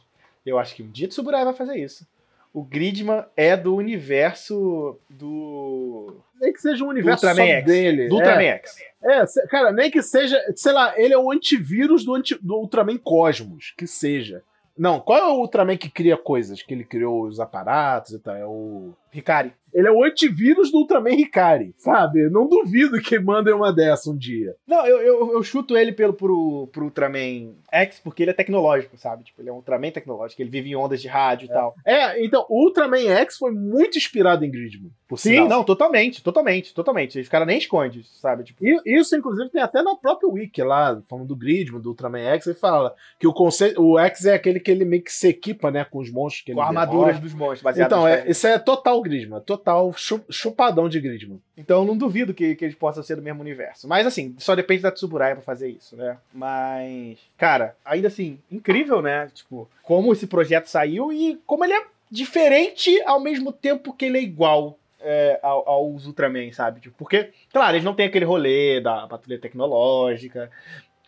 [0.46, 2.08] eu acho que um dia Tsuburaya vai fazer isso.
[2.52, 6.16] O Gridman é do universo do.
[6.40, 7.66] Nem que seja um universo Ultraman só X.
[7.66, 8.08] dele.
[8.08, 8.76] Do é, Ultraman X.
[9.04, 12.98] É, cara, nem que seja, sei lá, ele é o antivírus do, anti- do Ultraman
[12.98, 14.42] Cosmos, que seja.
[14.80, 16.62] Não, qual é o Ultraman que cria coisas?
[16.64, 18.36] Que ele criou os aparatos e tal?
[18.36, 18.94] É o.
[19.12, 19.54] Ricari.
[19.72, 22.28] Ele é o antivírus do Ultraman Hikari, sabe?
[22.32, 24.56] Não duvido que mandem uma dessa um dia.
[24.68, 28.98] Não, eu, eu, eu chuto ele pelo, pro, pro Ultraman X porque ele é tecnológico,
[28.98, 29.24] sabe?
[29.24, 31.76] Tipo, ele é um Ultraman tecnológico, ele vive em ondas de rádio e tal.
[31.86, 34.92] É, então, o Ultraman X foi muito inspirado em Gridman.
[35.16, 35.50] Sim, sinal.
[35.50, 37.20] não, totalmente, totalmente, totalmente.
[37.20, 38.44] Os caras nem escondem, sabe?
[38.44, 42.20] Tipo, E isso, inclusive, tem até no próprio Wiki lá, falando do Gridman, do Ultraman
[42.20, 43.82] X, ele fala que o conceito.
[43.82, 46.54] O X é aquele que ele meio que se equipa, né, com os monstros que
[46.54, 47.22] com ele armaduras derrota.
[47.22, 49.40] dos monstros, baseados Então, é, isso é total Gridman.
[49.42, 49.94] Total
[50.30, 51.42] chupadão de Gridman.
[51.58, 53.88] Então não duvido que, que eles possam ser do mesmo universo.
[53.88, 56.18] Mas assim, só depende da Tsuburaya pra fazer isso, né?
[56.34, 59.30] Mas, cara, ainda assim, incrível, né?
[59.34, 64.18] Tipo, como esse projeto saiu e como ele é diferente ao mesmo tempo que ele
[64.18, 66.82] é igual é, aos Ultraman, sabe?
[66.82, 70.52] Tipo, porque, claro, eles não têm aquele rolê da patrulha tecnológica,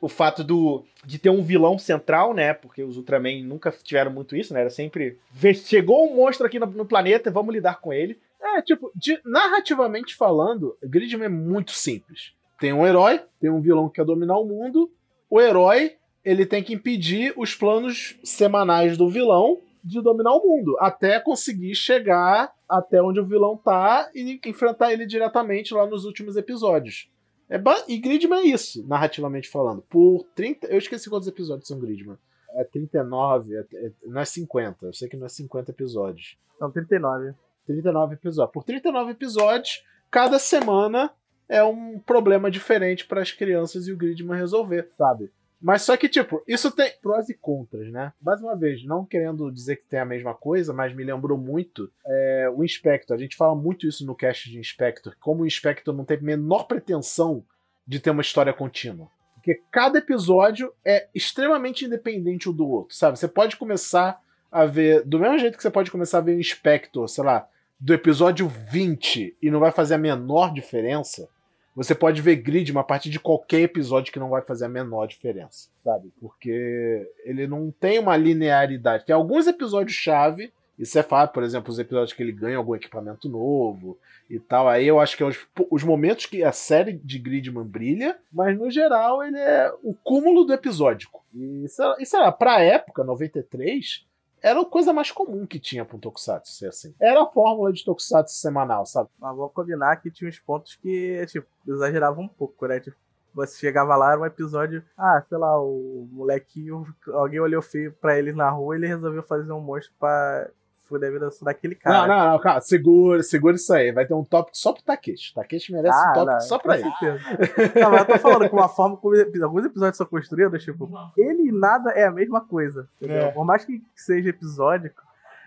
[0.01, 2.53] o fato do, de ter um vilão central, né?
[2.53, 4.61] Porque os Ultraman nunca tiveram muito isso, né?
[4.61, 5.19] Era sempre.
[5.63, 8.19] Chegou um monstro aqui no, no planeta, vamos lidar com ele.
[8.41, 12.33] É, tipo, de, narrativamente falando, Gridman é muito simples.
[12.59, 14.91] Tem um herói, tem um vilão que quer dominar o mundo.
[15.29, 20.77] O herói, ele tem que impedir os planos semanais do vilão de dominar o mundo,
[20.79, 26.37] até conseguir chegar até onde o vilão tá e enfrentar ele diretamente lá nos últimos
[26.37, 27.09] episódios.
[27.51, 29.81] É e Gridman é isso, narrativamente falando.
[29.81, 30.67] Por 30.
[30.67, 32.17] Eu esqueci quantos episódios são Gridman.
[32.53, 34.85] É 39, é, é, não é 50.
[34.85, 36.37] Eu sei que não é 50 episódios.
[36.57, 37.33] São 39.
[37.67, 38.53] 39 episódios.
[38.53, 41.11] Por 39 episódios, cada semana
[41.49, 45.29] é um problema diferente para as crianças e o Gridman resolver, sabe?
[45.61, 48.11] Mas só que, tipo, isso tem prós e contras, né?
[48.19, 51.91] Mais uma vez, não querendo dizer que tem a mesma coisa, mas me lembrou muito
[52.05, 53.15] é, o Inspector.
[53.15, 56.21] A gente fala muito isso no cast de Inspector, como o Inspector não tem a
[56.21, 57.43] menor pretensão
[57.85, 59.07] de ter uma história contínua.
[59.35, 63.19] Porque cada episódio é extremamente independente um do outro, sabe?
[63.19, 64.19] Você pode começar
[64.51, 67.47] a ver, do mesmo jeito que você pode começar a ver o Inspector, sei lá,
[67.79, 71.27] do episódio 20 e não vai fazer a menor diferença
[71.75, 75.07] você pode ver Gridman a partir de qualquer episódio que não vai fazer a menor
[75.07, 76.11] diferença, sabe?
[76.19, 79.05] Porque ele não tem uma linearidade.
[79.05, 83.29] Tem alguns episódios-chave, isso é fato, por exemplo, os episódios que ele ganha algum equipamento
[83.29, 83.97] novo
[84.29, 84.67] e tal.
[84.67, 85.37] Aí eu acho que é os,
[85.69, 90.43] os momentos que a série de Gridman brilha, mas no geral ele é o cúmulo
[90.43, 91.23] do episódico.
[91.33, 94.05] E, sei lá, pra época, 93,
[94.41, 96.95] era a coisa mais comum que tinha um Tokusatsu ser assim.
[96.99, 99.09] Era a fórmula de Tokusatsu semanal, sabe?
[99.19, 102.79] Mas vou combinar que tinha uns pontos que, tipo, exageravam um pouco, né?
[102.79, 102.97] Tipo,
[103.33, 108.17] você chegava lá, era um episódio, ah, sei lá, o molequinho, alguém olhou feio pra
[108.17, 110.49] ele na rua e ele resolveu fazer um monstro pra
[110.91, 112.07] fuder a vida daquele cara.
[112.07, 113.91] Não, não, não, cara, segura, segura isso aí.
[113.91, 115.33] Vai ter um tópico só pro Takeshi.
[115.33, 116.89] Takeshi merece ah, um tópico não, só pra ele.
[117.81, 121.47] não, mas eu tô falando com uma forma como alguns episódios são construídos, tipo, ele
[121.47, 122.87] e nada é a mesma coisa.
[123.01, 123.31] É.
[123.31, 125.01] Por mais que seja episódico,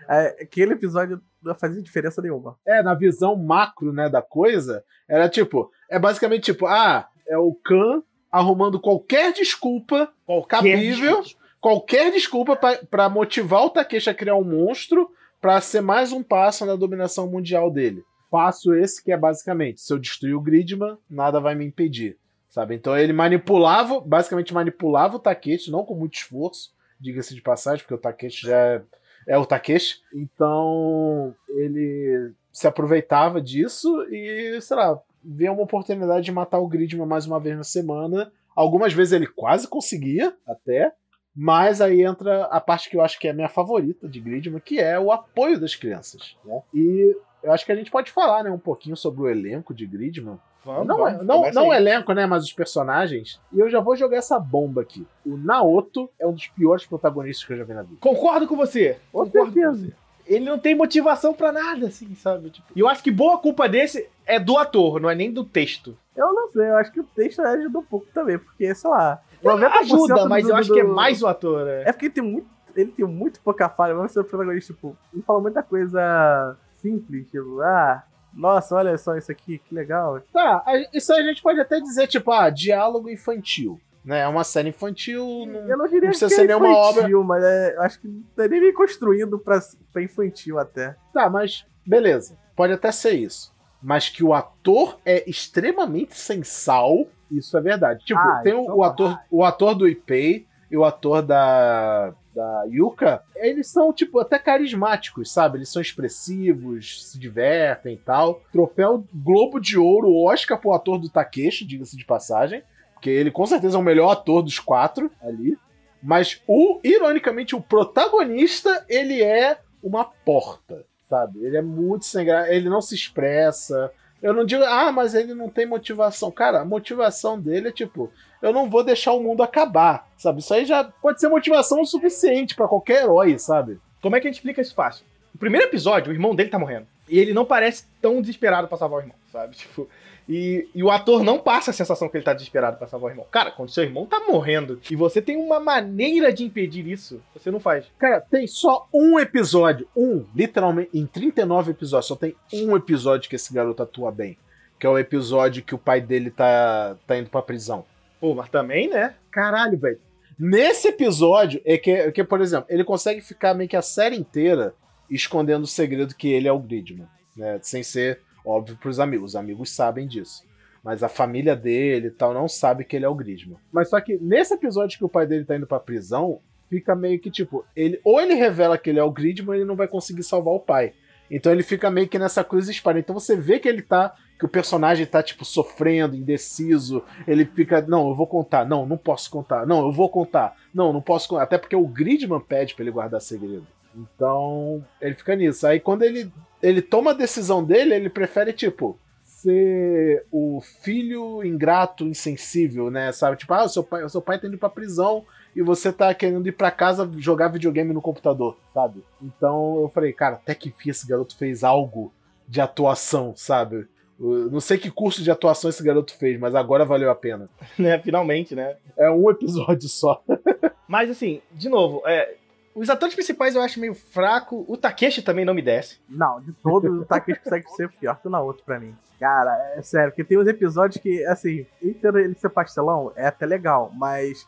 [0.07, 2.57] é, aquele episódio não fazia diferença nenhuma.
[2.65, 7.53] É, na visão macro, né, da coisa, era tipo, é basicamente tipo, ah, é o
[7.53, 11.47] Khan arrumando qualquer desculpa qualquer cabível, desculpa.
[11.61, 15.09] qualquer desculpa para motivar o Takeshi a criar um monstro
[15.41, 18.03] para ser mais um passo na dominação mundial dele.
[18.29, 22.17] Passo esse que é basicamente, se eu destruir o Gridman, nada vai me impedir,
[22.49, 22.75] sabe?
[22.75, 27.93] Então ele manipulava, basicamente manipulava o Takeshi, não com muito esforço, diga-se de passagem, porque
[27.93, 28.81] o Takeshi já é,
[29.27, 30.01] é o Takeshi.
[30.13, 37.05] Então ele se aproveitava disso e, sei lá, via uma oportunidade de matar o Gridman
[37.05, 38.31] mais uma vez na semana.
[38.55, 40.93] Algumas vezes ele quase conseguia, até,
[41.35, 44.61] mas aí entra a parte que eu acho que é a minha favorita de Gridman,
[44.61, 46.37] que é o apoio das crianças.
[46.45, 46.61] Né?
[46.73, 49.85] E eu acho que a gente pode falar né, um pouquinho sobre o elenco de
[49.85, 50.39] Gridman.
[50.63, 52.25] Vamos, não, vamos, não, não o elenco, né?
[52.25, 53.39] Mas os personagens.
[53.53, 55.05] E eu já vou jogar essa bomba aqui.
[55.23, 57.97] O Naoto é um dos piores protagonistas que eu já vi na vida.
[57.99, 58.97] Concordo com você.
[59.11, 59.93] Concordo com você.
[60.25, 62.49] Ele não tem motivação para nada, assim, sabe?
[62.49, 65.43] Tipo, e eu acho que boa culpa desse é do ator, não é nem do
[65.43, 65.95] texto.
[66.15, 69.21] Eu não sei, eu acho que o texto ajuda um pouco também, porque, sei lá,
[69.51, 71.83] ajuda, mas do, eu acho do, que é mais o ator, né?
[71.85, 74.97] É porque ele tem muito, ele tem muito pouca falha, mas ser o protagonista, tipo,
[75.13, 78.03] ele fala muita coisa simples, tipo, ah,
[78.33, 80.19] nossa, olha só isso aqui, que legal.
[80.33, 83.79] Tá, isso a gente pode até dizer, tipo, ah, diálogo infantil.
[84.03, 84.19] Né?
[84.19, 85.47] É uma série infantil.
[85.47, 87.27] Não, eu não diria não precisa que ser é nenhuma infantil, obra.
[87.27, 89.59] Mas é, acho que não é nem bem construído pra,
[89.91, 90.95] pra infantil até.
[91.11, 92.37] Tá, mas beleza.
[92.55, 93.54] Pode até ser isso.
[93.81, 98.05] Mas que o ator é extremamente sensal isso é verdade.
[98.05, 102.63] Tipo, ah, tem então o, ator, o ator do Ipei e o ator da, da
[102.69, 105.57] Yuka, eles são, tipo, até carismáticos, sabe?
[105.57, 108.41] Eles são expressivos, se divertem e tal.
[108.51, 112.63] Troféu Globo de Ouro, Oscar pro ator do Takeshi, diga-se de passagem.
[112.93, 115.57] Porque ele com certeza é o melhor ator dos quatro ali.
[116.01, 121.43] Mas o, ironicamente, o protagonista, ele é uma porta, sabe?
[121.43, 123.91] Ele é muito sem graça, ele não se expressa,
[124.21, 126.31] eu não digo, ah, mas ele não tem motivação.
[126.31, 130.39] Cara, a motivação dele é tipo, eu não vou deixar o mundo acabar, sabe?
[130.39, 133.79] Isso aí já pode ser motivação o suficiente para qualquer herói, sabe?
[134.01, 135.05] Como é que a gente explica isso fácil?
[135.33, 136.87] No primeiro episódio, o irmão dele tá morrendo.
[137.09, 139.15] E ele não parece tão desesperado pra salvar o irmão.
[139.31, 139.55] sabe?
[139.57, 139.87] Tipo,
[140.27, 143.11] e, e o ator não passa a sensação que ele tá desesperado pra salvar o
[143.11, 143.27] irmão.
[143.31, 147.51] Cara, quando seu irmão tá morrendo e você tem uma maneira de impedir isso, você
[147.51, 147.85] não faz.
[147.99, 153.35] Cara, tem só um episódio, um, literalmente, em 39 episódios, só tem um episódio que
[153.35, 154.37] esse garoto atua bem.
[154.79, 157.85] Que é o episódio que o pai dele tá, tá indo pra prisão.
[158.19, 159.15] Pô, mas também, né?
[159.31, 159.99] Caralho, velho.
[160.37, 164.17] Nesse episódio, é que, é que, por exemplo, ele consegue ficar meio que a série
[164.17, 164.73] inteira
[165.09, 167.07] escondendo o segredo que ele é o Gridman,
[167.37, 167.59] né?
[167.61, 169.31] Sem ser óbvio pros amigos.
[169.31, 170.43] Os amigos sabem disso.
[170.83, 173.57] Mas a família dele e tal não sabe que ele é o Gridman.
[173.71, 177.19] Mas só que nesse episódio que o pai dele tá indo pra prisão, fica meio
[177.19, 180.23] que tipo, ele ou ele revela que ele é o Gridman, ele não vai conseguir
[180.23, 180.93] salvar o pai.
[181.29, 182.99] Então ele fica meio que nessa cruz espada.
[182.99, 187.03] Então você vê que ele tá que o personagem tá, tipo, sofrendo, indeciso.
[187.27, 190.91] Ele fica, não, eu vou contar, não, não posso contar, não, eu vou contar, não,
[190.91, 191.43] não posso contar.
[191.43, 193.65] Até porque o Gridman pede para ele guardar segredo.
[193.95, 195.65] Então, ele fica nisso.
[195.65, 196.29] Aí quando ele,
[196.65, 203.11] ele toma a decisão dele, ele prefere, tipo, ser o filho ingrato, insensível, né?
[203.11, 203.37] Sabe?
[203.37, 205.23] Tipo, ah, o seu pai, o seu pai tá indo pra prisão
[205.55, 209.03] e você tá querendo ir para casa jogar videogame no computador, sabe?
[209.21, 212.11] Então eu falei, cara, até que enfim esse garoto fez algo
[212.47, 213.87] de atuação, sabe?
[214.19, 217.47] Não sei que curso de atuação esse garoto fez, mas agora valeu a pena.
[217.77, 218.77] né, finalmente, né?
[218.97, 220.23] É um episódio só.
[220.87, 222.35] mas assim, de novo, é,
[222.75, 224.65] os atores principais eu acho meio fraco.
[224.67, 225.97] O Takeshi também não me desce.
[226.09, 228.95] Não, de todos, o Takeshi consegue ser pior que o Naoto pra mim.
[229.17, 233.89] Cara, é sério, porque tem uns episódios que, assim, ele ser pastelão, é até legal,
[233.95, 234.45] mas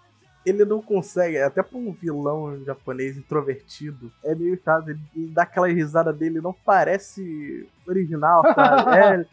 [0.50, 4.90] ele não consegue, até pra um vilão japonês introvertido, é meio chato.
[4.90, 8.98] Ele, ele dá aquela risada dele, não parece original, sabe?
[8.98, 9.26] é,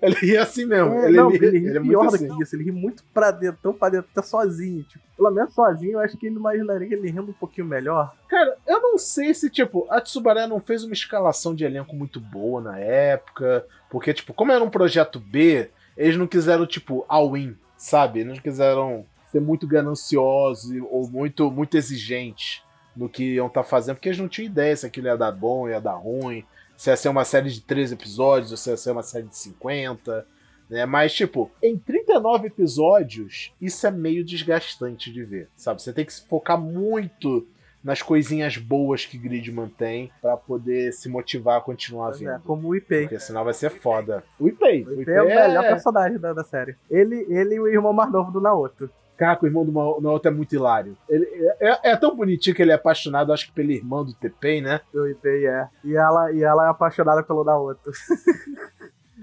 [0.06, 0.92] ele ri assim mesmo.
[0.94, 2.36] É, ele, não, ri, ele ri ele é pior muito do assim.
[2.36, 2.56] que isso.
[2.56, 4.82] Ele ri muito pra dentro, tão pra dentro, tá sozinho.
[4.84, 8.14] Tipo, pelo menos sozinho, eu acho que ele imaginaria ele rindo um pouquinho melhor.
[8.28, 12.20] Cara, eu não sei se, tipo, a Tsubaré não fez uma escalação de elenco muito
[12.20, 13.64] boa na época.
[13.90, 18.24] Porque, tipo, como era um projeto B, eles não quiseram, tipo, all-in, sabe?
[18.24, 22.62] Não quiseram ser muito gananciosos ou muito, muito exigentes
[22.96, 25.68] no que iam estar fazendo, porque eles não tinham ideia se aquilo ia dar bom,
[25.68, 26.44] ia dar ruim,
[26.78, 29.36] se ia ser uma série de 13 episódios ou se ia ser uma série de
[29.36, 30.26] 50.
[30.70, 30.86] Né?
[30.86, 35.82] Mas, tipo, em 39 episódios, isso é meio desgastante de ver, sabe?
[35.82, 37.46] Você tem que se focar muito
[37.84, 42.42] nas coisinhas boas que Grid mantém para poder se motivar a continuar Pois é, vendo.
[42.42, 43.02] como o Ipei.
[43.02, 44.24] Porque senão vai ser foda.
[44.40, 44.84] O Ipei.
[44.84, 46.74] O Ipei é o melhor personagem da, da série.
[46.90, 48.88] Ele, ele e o irmão mais novo do Naoto.
[49.16, 50.96] Caco, o irmão do Naoto é muito hilário.
[51.08, 51.24] Ele
[51.60, 54.80] é, é tão bonitinho que ele é apaixonado, acho que pela irmã do Tepei, né?
[54.92, 55.68] O Ipei é.
[55.84, 57.92] E ela, e ela é apaixonada pelo Naoto.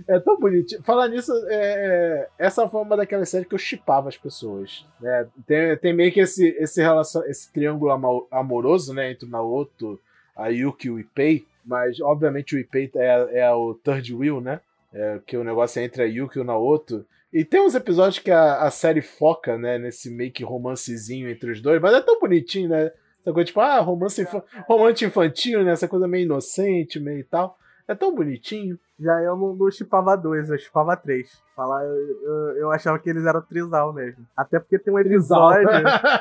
[0.07, 0.81] É tão bonitinho.
[0.83, 4.85] Falar nisso, é, essa foi uma daquelas séries que eu chipava as pessoas.
[4.99, 5.27] Né?
[5.45, 9.11] Tem, tem meio que esse, esse, relacion, esse triângulo amoroso, né?
[9.11, 9.99] Entre o Naoto,
[10.35, 11.45] a Yuki e o Ipei.
[11.65, 14.61] Mas, obviamente, o Ipei é, é o third wheel, né?
[14.93, 17.05] É, que o negócio é entre a Yuki e o Naoto.
[17.31, 19.77] E tem uns episódios que a, a série foca, né?
[19.77, 21.81] Nesse meio que romancezinho entre os dois.
[21.81, 22.91] Mas é tão bonitinho, né?
[23.21, 24.43] Essa coisa tipo, ah, romance, infa-
[25.05, 25.71] infantil, né?
[25.73, 27.57] Essa coisa meio inocente, meio e tal.
[27.91, 28.79] É tão bonitinho.
[28.97, 31.43] Já eu não, não chipava dois, eu chipava três.
[31.53, 34.25] Falar, eu, eu, eu achava que eles eram trisal mesmo.
[34.35, 35.67] Até porque tem um episódio.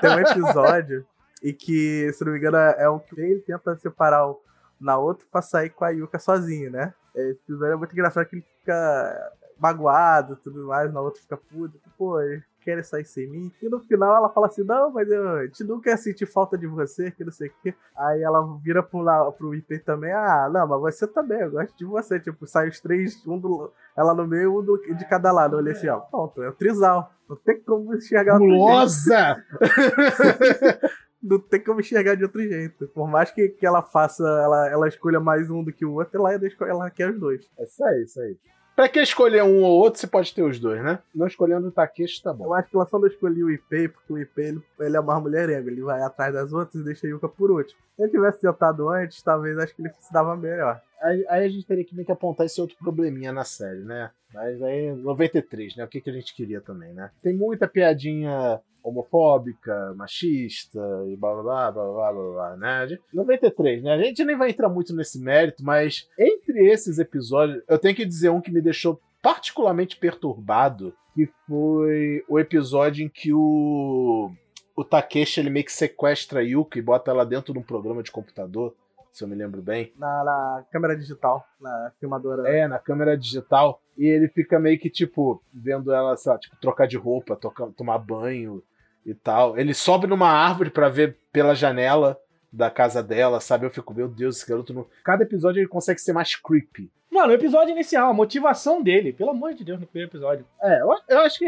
[0.01, 1.07] tem um episódio
[1.41, 4.41] e que, se não me engano, é o que ele tenta separar o
[4.81, 6.93] Naoto pra sair com a Yuka sozinho, né?
[7.15, 11.37] Esse episódio é muito engraçado que ele fica magoado e tudo mais, o Naoto fica
[11.37, 12.19] puto, pô,
[12.61, 13.53] querem sair sem mim.
[13.63, 16.57] E no final ela fala assim, não, mas eu a gente nunca ia sentir falta
[16.57, 17.75] de você, que não sei o quê.
[17.97, 21.77] Aí ela vira pro, La- pro IP também, ah, não, mas você também, eu gosto
[21.77, 22.21] de você.
[22.21, 25.55] Tipo, sai os três, um do, ela no meio, um do- de cada lado.
[25.55, 27.13] Eu olhei assim, ó, pronto, é o trisal.
[27.29, 28.39] Não tem como enxergar.
[28.39, 29.45] Gulosa!
[31.23, 32.89] Não tem como enxergar de outro jeito.
[32.89, 36.19] Por mais que, que ela faça, ela, ela escolha mais um do que o outro,
[36.19, 36.33] ela,
[36.67, 37.47] ela quer os dois.
[37.59, 38.37] É isso aí, isso aí.
[38.81, 41.01] Pra que escolher um ou outro, você pode ter os dois, né?
[41.15, 42.47] Não escolhendo o Takeshi, tá bom.
[42.47, 45.01] Eu acho que ela só não escolheu o IP, porque o IP ele, ele é
[45.03, 45.69] mais mulherengo.
[45.69, 47.79] Ele vai atrás das outras e deixa a Yuka por último.
[47.95, 50.81] Se ele tivesse tentado antes, talvez acho que ele se dava melhor.
[51.01, 54.11] Aí, a gente teria que meio que apontar esse outro probleminha na série, né?
[54.35, 55.85] Mas aí, 93, né?
[55.85, 57.11] O que, que a gente queria também, né?
[57.23, 62.69] Tem muita piadinha homofóbica, machista e blá blá blá blá blá blá, blá né?
[62.69, 63.95] A gente- 93, né?
[63.95, 68.05] A gente nem vai entrar muito nesse mérito, mas entre esses episódios, eu tenho que
[68.07, 74.31] dizer um que me deixou particularmente perturbado, que foi o episódio em que o
[74.77, 78.03] o Takeshi ele meio que sequestra a Yuka e bota ela dentro de um programa
[78.03, 78.75] de computador,
[79.13, 79.93] se eu me lembro bem.
[79.97, 82.49] Na, na câmera digital, na filmadora.
[82.49, 83.81] É, na câmera digital.
[83.97, 87.67] E ele fica meio que, tipo, vendo ela, sei lá, tipo, trocar de roupa, tocar,
[87.69, 88.63] tomar banho
[89.05, 89.59] e tal.
[89.59, 92.19] Ele sobe numa árvore pra ver pela janela
[92.53, 93.67] da casa dela, sabe?
[93.67, 94.87] Eu fico, meu Deus, esse garoto não.
[95.05, 96.91] Cada episódio ele consegue ser mais creepy.
[97.21, 100.47] Mano, o episódio inicial, a motivação dele, pelo amor de Deus, no primeiro episódio.
[100.63, 101.47] É, eu, eu acho que,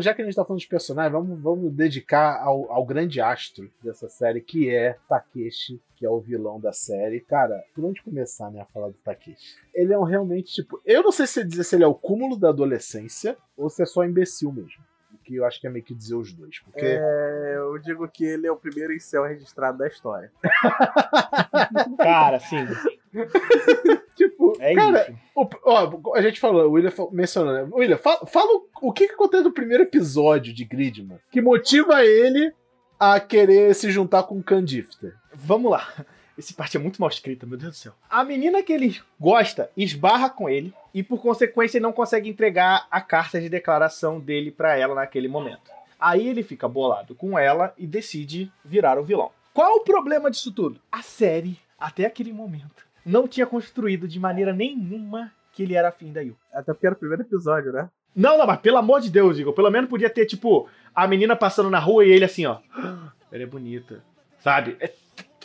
[0.00, 3.70] já que a gente tá falando de personagens, vamos, vamos dedicar ao, ao grande astro
[3.84, 7.20] dessa série, que é Takeshi, que é o vilão da série.
[7.20, 9.56] Cara, por onde começar, né, a falar do Takeshi?
[9.74, 12.34] Ele é um realmente, tipo, eu não sei se dizer se ele é o cúmulo
[12.38, 14.82] da adolescência ou se é só imbecil mesmo.
[15.22, 16.60] Que eu acho que é meio que dizer os dois.
[16.60, 16.80] Porque...
[16.82, 20.32] É, eu digo que ele é o primeiro incel registrado da história.
[21.98, 22.66] Cara, sim.
[24.16, 25.18] tipo, é cara, isso.
[25.34, 27.68] O, ó, a gente falou, o William mencionou, né?
[27.72, 32.52] William, fala, fala o, que, que acontece no primeiro episódio de Gridman que motiva ele
[32.98, 35.14] a querer se juntar com o Candifter.
[35.32, 35.88] Vamos lá.
[36.36, 37.92] Esse parte é muito mal escrita, meu Deus do céu.
[38.08, 42.86] A menina que ele gosta esbarra com ele e, por consequência, ele não consegue entregar
[42.90, 45.70] a carta de declaração dele para ela naquele momento.
[45.98, 49.30] Aí ele fica bolado com ela e decide virar o vilão.
[49.52, 50.80] Qual o problema disso tudo?
[50.90, 56.12] A série, até aquele momento, não tinha construído de maneira nenhuma que ele era afim
[56.12, 56.36] da Yu.
[56.52, 57.88] Até porque era o primeiro episódio, né?
[58.14, 59.52] Não, não, mas pelo amor de Deus, Igor.
[59.52, 62.58] Pelo menos podia ter, tipo, a menina passando na rua e ele assim, ó.
[63.32, 64.02] Ela é bonita.
[64.40, 64.76] Sabe?
[64.80, 64.92] É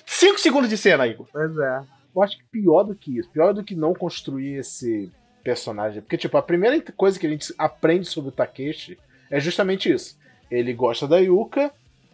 [0.05, 1.27] cinco segundos de cena, Igor.
[1.31, 1.83] Pois é.
[2.15, 5.11] Eu acho que pior do que isso, pior do que não construir esse
[5.43, 6.01] personagem.
[6.01, 8.97] Porque, tipo, a primeira coisa que a gente aprende sobre o Takeshi
[9.29, 10.17] é justamente isso.
[10.49, 11.71] Ele gosta da Yuka,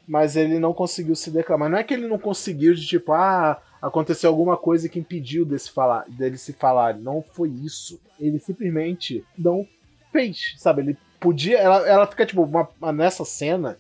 [0.07, 1.69] mas ele não conseguiu se declarar.
[1.69, 5.71] Não é que ele não conseguiu de tipo, ah, aconteceu alguma coisa que impediu desse
[5.71, 6.95] falar, dele se falar.
[6.95, 7.99] Não foi isso.
[8.19, 9.67] Ele simplesmente não
[10.11, 10.81] fez, sabe?
[10.81, 11.57] Ele podia.
[11.57, 13.77] Ela, ela fica, tipo, uma, nessa cena,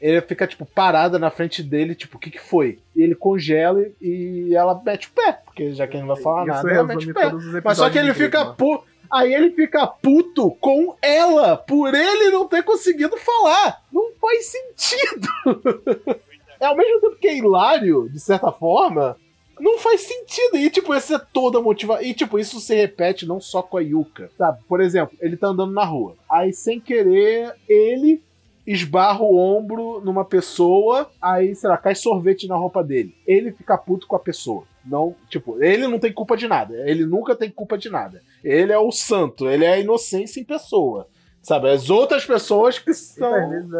[0.00, 2.78] ele fica, tipo, parada na frente dele, tipo, o que que foi?
[2.94, 6.42] E ele congela e ela mete o pé, porque já que ele não vai falar
[6.42, 7.30] Isso nada, ela mete o pé.
[7.64, 8.93] Mas só que ele fica puto.
[9.14, 13.80] Aí ele fica puto com ela por ele não ter conseguido falar.
[13.92, 15.28] Não faz sentido.
[16.58, 19.16] é ao mesmo tempo que é hilário, de certa forma,
[19.60, 20.56] não faz sentido.
[20.56, 22.04] E, tipo, essa é toda motivação.
[22.04, 24.32] E, tipo, isso se repete não só com a Yuka.
[24.36, 24.64] Sabe?
[24.68, 26.16] Por exemplo, ele tá andando na rua.
[26.28, 28.20] Aí, sem querer, ele
[28.66, 31.08] esbarra o ombro numa pessoa.
[31.22, 33.14] Aí, sei lá, cai sorvete na roupa dele.
[33.24, 34.64] Ele fica puto com a pessoa.
[34.84, 36.74] Não, tipo, ele não tem culpa de nada.
[36.88, 38.22] Ele nunca tem culpa de nada.
[38.42, 41.08] Ele é o santo, ele é a inocência em pessoa.
[41.42, 43.34] Sabe, as outras pessoas que são.
[43.34, 43.70] Às vezes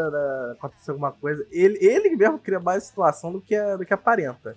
[0.53, 1.47] acontece alguma coisa.
[1.51, 4.55] Ele, ele mesmo cria mais situação do que, do que aparenta.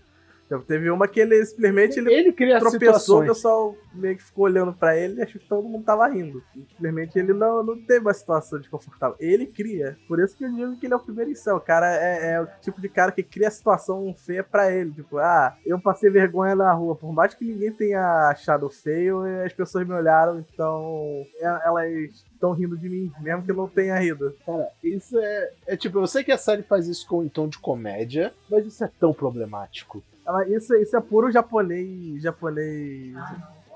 [0.48, 4.45] Então, teve uma que ele simplesmente ele, ele cria tropeçou, o pessoal meio que ficou
[4.45, 6.41] olhando para ele e achou que todo mundo tava rindo.
[6.70, 9.18] Simplesmente ele não, não teve uma situação desconfortável.
[9.20, 9.98] Ele cria.
[10.08, 11.58] Por isso que eu digo que ele é o primeiro incel.
[11.58, 14.91] O cara é, é, o tipo de cara que cria a situação feia para ele.
[14.91, 16.95] Tipo, ah, eu passei vergonha na rua.
[16.95, 22.54] Por mais que ninguém tenha achado feio, as pessoas me olharam, então é, elas estão
[22.54, 24.34] rindo de mim, mesmo que eu não tenha rido.
[24.45, 27.48] Cara, isso é, é tipo, eu sei que a série faz isso com em tom
[27.48, 30.02] de comédia, mas isso é tão problemático.
[30.49, 33.13] Isso, isso é puro japonês, japonês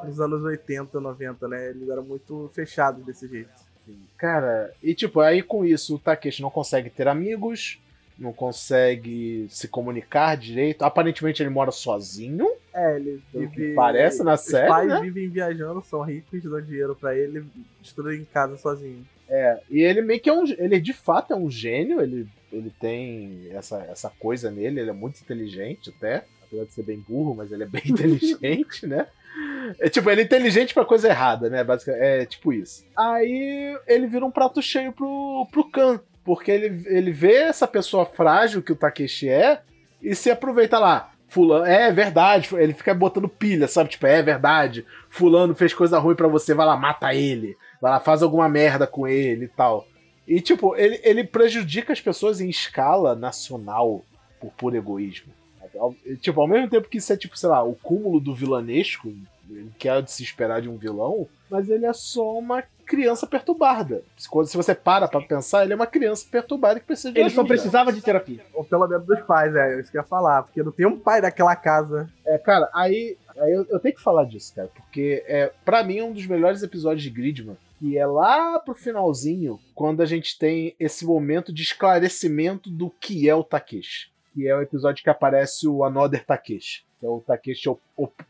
[0.04, 1.70] dos anos 80, 90, né?
[1.70, 3.50] Eles eram muito fechados desse jeito.
[4.18, 7.80] Cara, e tipo, aí com isso o Takeshi não consegue ter amigos,
[8.18, 10.84] não consegue se comunicar direito.
[10.84, 12.48] Aparentemente ele mora sozinho.
[12.74, 13.74] É, ele vive.
[13.74, 14.66] Parece na série.
[14.66, 15.02] Os pais né?
[15.02, 17.46] vivem viajando, são ricos, dão dinheiro para ele,
[17.82, 19.06] estuda em casa sozinho.
[19.28, 20.46] É, e ele meio que é um.
[20.46, 24.94] Ele de fato é um gênio, ele, ele tem essa, essa coisa nele, ele é
[24.94, 29.08] muito inteligente até apesar de ser bem burro, mas ele é bem inteligente, né?
[29.80, 31.64] É tipo, ele é inteligente pra coisa errada, né?
[31.64, 32.86] Basicamente, é tipo isso.
[32.96, 38.06] Aí ele vira um prato cheio pro, pro Khan, porque ele, ele vê essa pessoa
[38.06, 39.62] frágil que o Takeshi é
[40.02, 41.12] e se aproveita lá.
[41.28, 43.90] Fulano, é verdade, ele fica botando pilha, sabe?
[43.90, 48.02] Tipo, é verdade, Fulano fez coisa ruim para você, vai lá, mata ele, vai lá,
[48.02, 49.88] faz alguma merda com ele e tal.
[50.28, 54.04] E, tipo, ele, ele prejudica as pessoas em escala nacional
[54.42, 55.32] por puro egoísmo.
[56.22, 59.14] Tipo, ao mesmo tempo que isso é, tipo, sei lá, o cúmulo do vilanesco,
[59.78, 64.04] que é de se esperar de um vilão, mas ele é só uma criança perturbada.
[64.18, 67.42] Se você para pra pensar, ele é uma criança perturbada que precisa de Ele ajuda.
[67.42, 68.46] só precisava de terapia.
[68.54, 71.00] Ou pelo menos dos pais, é, isso que eu ia falar, porque não tem um
[71.00, 72.10] pai daquela casa.
[72.26, 76.00] É, cara, aí, aí eu, eu tenho que falar disso, cara, porque é, para mim,
[76.00, 80.38] é um dos melhores episódios de Gridman, que é lá pro finalzinho, quando a gente
[80.38, 85.10] tem esse momento de esclarecimento do que é o Takeshi que é o episódio que
[85.10, 86.86] aparece o Another Takeshi.
[87.00, 87.70] Que é o Takeshi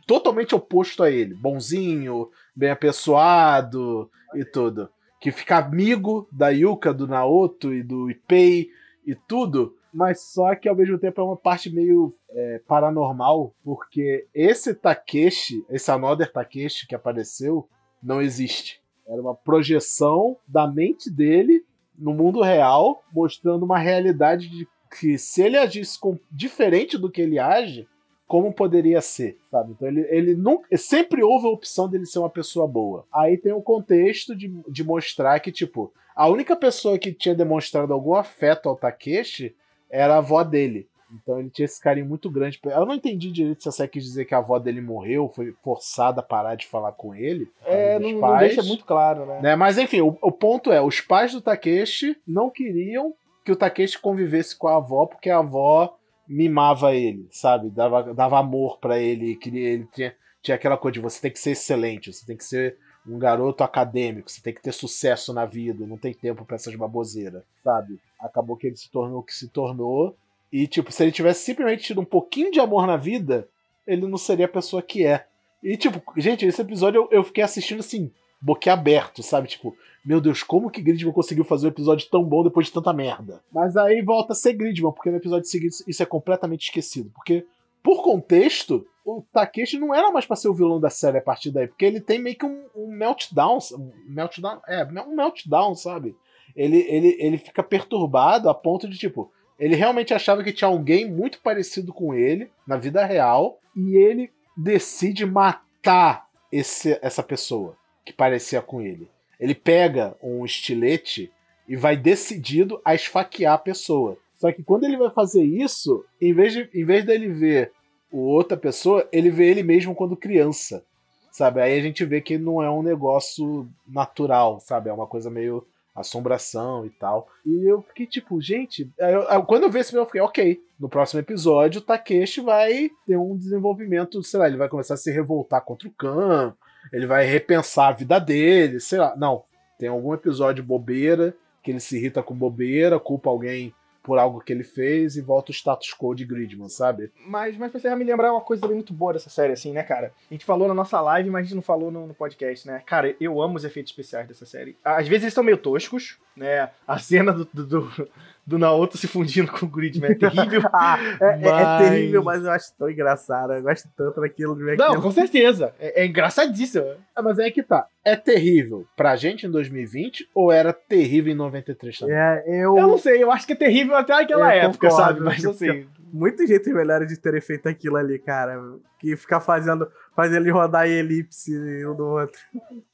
[0.06, 1.34] totalmente oposto a ele.
[1.34, 4.90] Bonzinho, bem apessoado e tudo.
[5.20, 8.70] Que fica amigo da Yuka, do Naoto e do Ipei
[9.06, 9.76] e tudo.
[9.94, 15.66] Mas só que ao mesmo tempo é uma parte meio é, paranormal, porque esse Takeshi,
[15.70, 17.68] esse Another Takeshi que apareceu,
[18.02, 18.82] não existe.
[19.06, 21.66] Era uma projeção da mente dele
[21.98, 24.68] no mundo real, mostrando uma realidade de
[25.00, 27.88] que se ele agisse com, diferente do que ele age,
[28.28, 29.72] como poderia ser, sabe?
[29.72, 33.06] Então ele, ele nunca, sempre houve a opção dele ser uma pessoa boa.
[33.14, 37.94] Aí tem o contexto de, de mostrar que, tipo, a única pessoa que tinha demonstrado
[37.94, 39.56] algum afeto ao Takeshi
[39.90, 40.88] era a avó dele.
[41.14, 42.60] Então ele tinha esse carinho muito grande.
[42.64, 45.54] Eu não entendi direito se a Sé quis dizer que a avó dele morreu, foi
[45.62, 47.52] forçada a parar de falar com ele.
[47.66, 49.42] É, não, não, deixa muito claro, né?
[49.42, 49.56] né?
[49.56, 53.14] Mas enfim, o, o, ponto é: os pais do Takeshi não queriam
[53.44, 57.70] que o Takeshi convivesse com a avó, porque a avó mimava ele, sabe?
[57.70, 61.40] Dava, dava amor para ele, queria, ele tinha, tinha aquela coisa de você tem que
[61.40, 65.46] ser excelente, você tem que ser um garoto acadêmico, você tem que ter sucesso na
[65.46, 68.00] vida, não tem tempo para essas baboseiras, sabe?
[68.20, 70.16] Acabou que ele se tornou o que se tornou
[70.52, 73.48] e, tipo, se ele tivesse simplesmente tido um pouquinho de amor na vida,
[73.88, 75.26] ele não seria a pessoa que é.
[75.64, 78.12] E, tipo, gente, esse episódio eu, eu fiquei assistindo assim,
[78.42, 79.48] boquiaberto, sabe?
[79.48, 82.92] Tipo, meu Deus, como que Gridman conseguiu fazer um episódio tão bom depois de tanta
[82.92, 83.42] merda?
[83.52, 87.12] Mas aí volta a ser Gridman, porque no episódio seguinte isso é completamente esquecido.
[87.14, 87.46] Porque,
[87.84, 91.52] por contexto, o Takeshi não era mais pra ser o vilão da série a partir
[91.52, 96.16] daí, porque ele tem meio que um, um meltdown, um meltdown, é, um meltdown, sabe?
[96.56, 101.10] Ele, ele, ele fica perturbado a ponto de, tipo, ele realmente achava que tinha alguém
[101.10, 108.14] muito parecido com ele na vida real e ele decide matar esse, essa pessoa que
[108.14, 109.08] parecia com ele.
[109.40, 111.32] Ele pega um estilete
[111.68, 114.18] e vai decidido a esfaquear a pessoa.
[114.38, 117.72] Só que quando ele vai fazer isso, em vez, de, em vez dele ver
[118.12, 120.84] o outra pessoa, ele vê ele mesmo quando criança.
[121.32, 121.62] Sabe?
[121.62, 124.90] Aí a gente vê que não é um negócio natural, sabe?
[124.90, 127.28] É uma coisa meio assombração e tal.
[127.46, 130.62] E eu fiquei tipo, gente, eu, eu, quando eu vi esse filme, eu fiquei, ok,
[130.80, 134.98] no próximo episódio o Takeshi vai ter um desenvolvimento, sei lá, ele vai começar a
[134.98, 136.56] se revoltar contra o Khan,
[136.92, 139.16] ele vai repensar a vida dele, sei lá.
[139.16, 139.44] Não,
[139.78, 143.74] tem algum episódio bobeira, que ele se irrita com bobeira, culpa alguém
[144.04, 147.12] por algo que ele fez e volta o status quo de Gridman, sabe?
[147.26, 150.12] Mas, mas você me lembrar uma coisa também muito boa dessa série, assim, né, cara?
[150.30, 152.82] A gente falou na nossa live, mas a gente não falou no, no podcast, né?
[152.86, 154.76] Cara, eu amo os efeitos especiais dessa série.
[154.84, 156.72] Às vezes eles são meio toscos, né?
[156.88, 158.10] A cena do, do
[158.46, 160.62] do Naoto se fundindo com o Gridman é terrível.
[160.74, 161.44] ah, é, mas...
[161.44, 163.54] é, é, terrível, mas eu acho tão engraçado.
[163.54, 164.56] Eu gosto tanto daquilo.
[164.56, 165.74] Não, com certeza.
[165.80, 166.86] É, é engraçadíssimo.
[167.16, 167.88] Ah, mas é que tá.
[168.04, 172.16] É terrível pra gente em 2020 ou era terrível em 93 também?
[172.16, 172.78] É, eu...
[172.78, 175.20] eu não sei, eu acho que é terrível até aquela eu época, concordo, sabe?
[175.22, 178.62] Mas assim muito jeito melhor de terem feito aquilo ali, cara.
[179.00, 181.56] Que ficar fazendo, fazendo ele rodar em elipse
[181.86, 182.40] um do outro.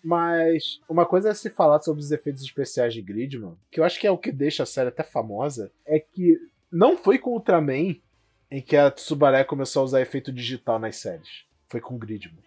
[0.03, 3.99] Mas uma coisa é se falar sobre os efeitos especiais de Gridman, que eu acho
[3.99, 6.39] que é o que deixa a série até famosa, é que
[6.71, 7.95] não foi com Ultraman
[8.49, 11.45] em que a Tsubaré começou a usar efeito digital nas séries.
[11.67, 12.43] Foi com Gridman.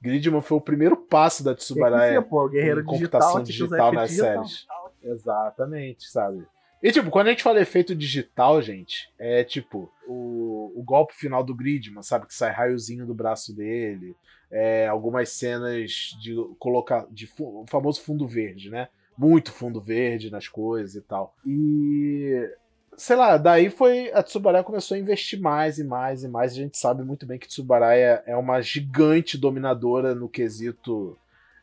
[0.00, 4.46] Gridman foi o primeiro passo da Tsubaré em computação digital, digital nas digital.
[4.46, 4.66] séries.
[5.02, 6.46] Exatamente, sabe?
[6.82, 11.44] E, tipo, quando a gente fala efeito digital, gente, é tipo o, o golpe final
[11.44, 12.26] do Gridman, sabe?
[12.26, 14.16] Que sai raiozinho do braço dele.
[14.50, 17.06] É, algumas cenas de colocar.
[17.08, 18.88] de o famoso fundo verde, né?
[19.16, 21.36] Muito fundo verde nas coisas e tal.
[21.46, 22.50] E.
[22.96, 24.10] Sei lá, daí foi.
[24.12, 26.52] A Tsubaraya começou a investir mais e mais e mais.
[26.52, 31.16] A gente sabe muito bem que Tsubaraya é uma gigante dominadora no quesito.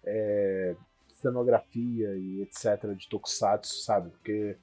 [0.06, 0.76] É,
[1.22, 2.96] cenografia e etc.
[2.96, 4.10] de Tokusatsu, sabe?
[4.12, 4.56] Porque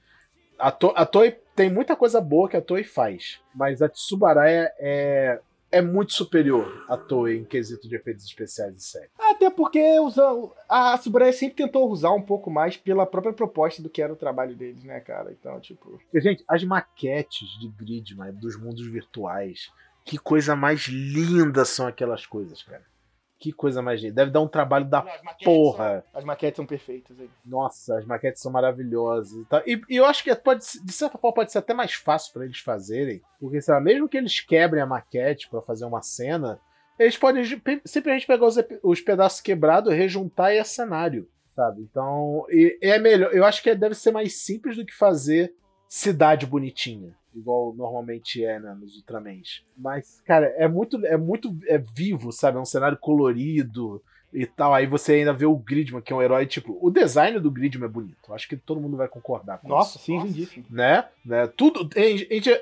[0.58, 4.70] a, to a Toei tem muita coisa boa que a Toei faz, mas a Tsubaraya
[4.78, 5.40] é,
[5.70, 9.08] é muito superior à Toei em quesito de efeitos especiais de série.
[9.18, 10.22] Até porque usa,
[10.68, 14.16] a Tsubaraya sempre tentou usar um pouco mais pela própria proposta do que era o
[14.16, 15.32] trabalho deles, né, cara?
[15.32, 15.98] Então, tipo.
[15.98, 19.70] Porque, gente, as maquetes de Gridman, dos mundos virtuais,
[20.04, 22.84] que coisa mais linda são aquelas coisas, cara.
[23.38, 24.14] Que coisa mais linda.
[24.14, 26.04] Deve dar um trabalho da Não, porra.
[26.10, 27.18] São, as maquetes são perfeitas.
[27.20, 27.28] Aí.
[27.44, 29.44] Nossa, as maquetes são maravilhosas.
[29.66, 32.44] E, e, eu acho que pode, de certa forma pode ser até mais fácil para
[32.44, 33.20] eles fazerem.
[33.38, 36.58] Porque, sei lá, mesmo que eles quebrem a maquete para fazer uma cena,
[36.98, 37.44] eles podem
[37.84, 41.28] simplesmente pegar os, os pedaços quebrados, rejuntar e é cenário.
[41.54, 41.82] Sabe?
[41.82, 43.34] Então, e, é melhor.
[43.34, 45.54] Eu acho que deve ser mais simples do que fazer
[45.88, 49.64] cidade bonitinha igual normalmente é né, nos Ultramans.
[49.76, 52.58] Mas, cara, é muito, é muito é vivo, sabe?
[52.58, 54.74] É um cenário colorido e tal.
[54.74, 57.86] Aí você ainda vê o Gridman, que é um herói, tipo, o design do Gridman
[57.86, 58.32] é bonito.
[58.32, 60.06] Acho que todo mundo vai concordar com Nossa, isso.
[60.06, 60.66] sim, lindíssimo.
[60.70, 61.04] Né?
[61.24, 61.46] né?
[61.46, 61.88] Tudo,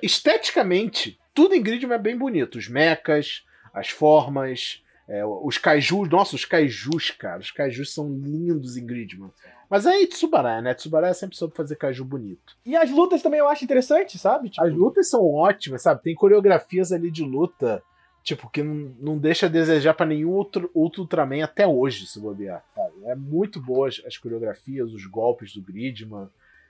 [0.02, 2.58] esteticamente, tudo em Gridman é bem bonito.
[2.58, 7.40] Os mechas, as formas, é, os kaijus, nossa, os kaijus, cara.
[7.40, 9.30] Os kaijus são lindos em Gridman.
[9.74, 10.72] Mas aí Tsubaraya, né?
[10.72, 12.56] Tsubaraya sempre soube fazer kaiju bonito.
[12.64, 14.48] E as lutas também eu acho interessante, sabe?
[14.48, 14.64] Tipo...
[14.64, 16.00] As lutas são ótimas, sabe?
[16.00, 17.82] Tem coreografias ali de luta,
[18.22, 22.20] tipo, que não, não deixa a desejar para nenhum outro, outro Ultraman até hoje, se
[22.20, 22.62] bobear.
[22.72, 22.92] Sabe?
[23.06, 26.28] É muito boas as coreografias, os golpes do Gridman.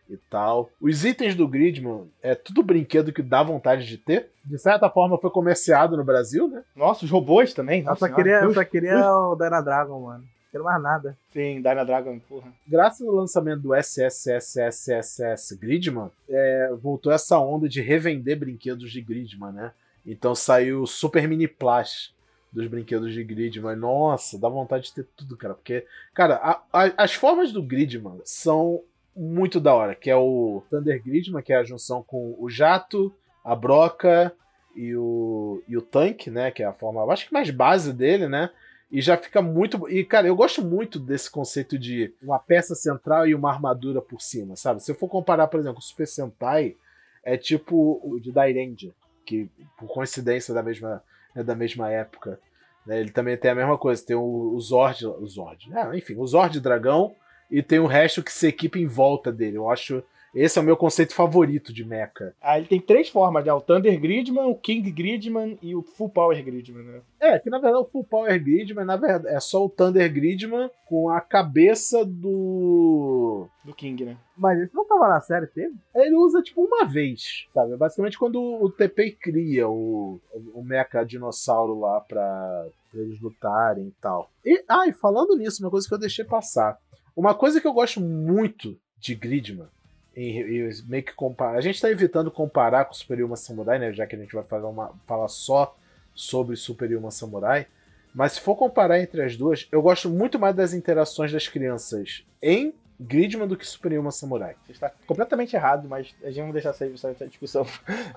[0.09, 0.70] e tal.
[0.80, 4.30] Os itens do Gridman é tudo brinquedo que dá vontade de ter.
[4.42, 6.62] De certa forma foi comerciado no Brasil, né?
[6.74, 7.84] Nossa, os robôs também.
[7.86, 10.24] Eu só queria, eu só queria o Dyna Dragon, mano.
[10.55, 11.18] Não quero mais nada.
[11.32, 12.52] Sim, Dyna Dragon, porra.
[12.66, 19.52] Graças ao lançamento do SSSSSS Gridman, é, voltou essa onda de revender brinquedos de Gridman,
[19.52, 19.72] né?
[20.07, 22.14] Então saiu o Super Mini Plush
[22.52, 23.74] dos brinquedos de Gridman.
[23.74, 25.55] Nossa, dá vontade de ter tudo, cara.
[25.55, 25.84] Porque,
[26.14, 28.80] cara, a, a, as formas do Gridman são
[29.16, 33.12] muito da hora, que é o Thunder Gridman, que é a junção com o jato,
[33.44, 34.32] a broca
[34.76, 36.52] e o, e o tanque, né?
[36.52, 38.50] Que é a forma, acho que mais base dele, né?
[38.95, 39.90] E já fica muito.
[39.90, 44.20] E, cara, eu gosto muito desse conceito de uma peça central e uma armadura por
[44.20, 44.84] cima, sabe?
[44.84, 46.76] Se eu for comparar, por exemplo, o Super Sentai,
[47.24, 48.95] é tipo o de Dairenja,
[49.26, 51.03] que por coincidência da mesma,
[51.34, 52.38] é da mesma época.
[52.86, 53.01] Né?
[53.01, 54.22] Ele também tem a mesma coisa, tem o,
[54.55, 55.05] o Zord.
[55.05, 55.76] O Zord.
[55.76, 57.16] É, enfim, o Zord Dragão
[57.51, 59.57] e tem o resto que se equipa em volta dele.
[59.57, 60.05] Eu acho
[60.35, 62.35] esse é o meu conceito favorito de mecha.
[62.43, 63.53] Ah, ele tem três formas, né?
[63.53, 67.01] O Thunder Gridman, o King Gridman e o Full Power Gridman, né?
[67.20, 70.68] É, que na verdade o Full Power Gridman na verdade, é só o Thunder Gridman
[70.87, 73.47] com a cabeça do.
[73.64, 74.16] Do King, né?
[74.37, 75.74] Mas esse não tava na série, teve?
[75.95, 77.76] Ele usa tipo uma vez, sabe?
[77.76, 80.20] Basicamente quando o TP cria o,
[80.53, 84.28] o mecha dinossauro lá pra, pra eles lutarem e tal.
[84.45, 86.76] E, ah, e falando nisso, uma coisa que eu deixei passar.
[87.16, 89.68] Uma coisa que eu gosto muito de Gridman
[90.16, 91.58] em, em, meio que comparar.
[91.58, 93.92] A gente está evitando comparar com o Super Yuma Samurai, né?
[93.92, 95.76] Já que a gente vai fazer uma, falar só
[96.14, 97.66] sobre Super Yuma Samurai.
[98.14, 102.24] Mas se for comparar entre as duas, eu gosto muito mais das interações das crianças
[102.40, 104.54] em Gridman do que Super Yuma Samurai.
[104.64, 107.66] Você está completamente errado, mas a gente vai deixar sair essa discussão.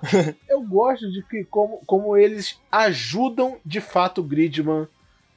[0.47, 4.87] eu gosto de que como, como eles ajudam de fato o Gridman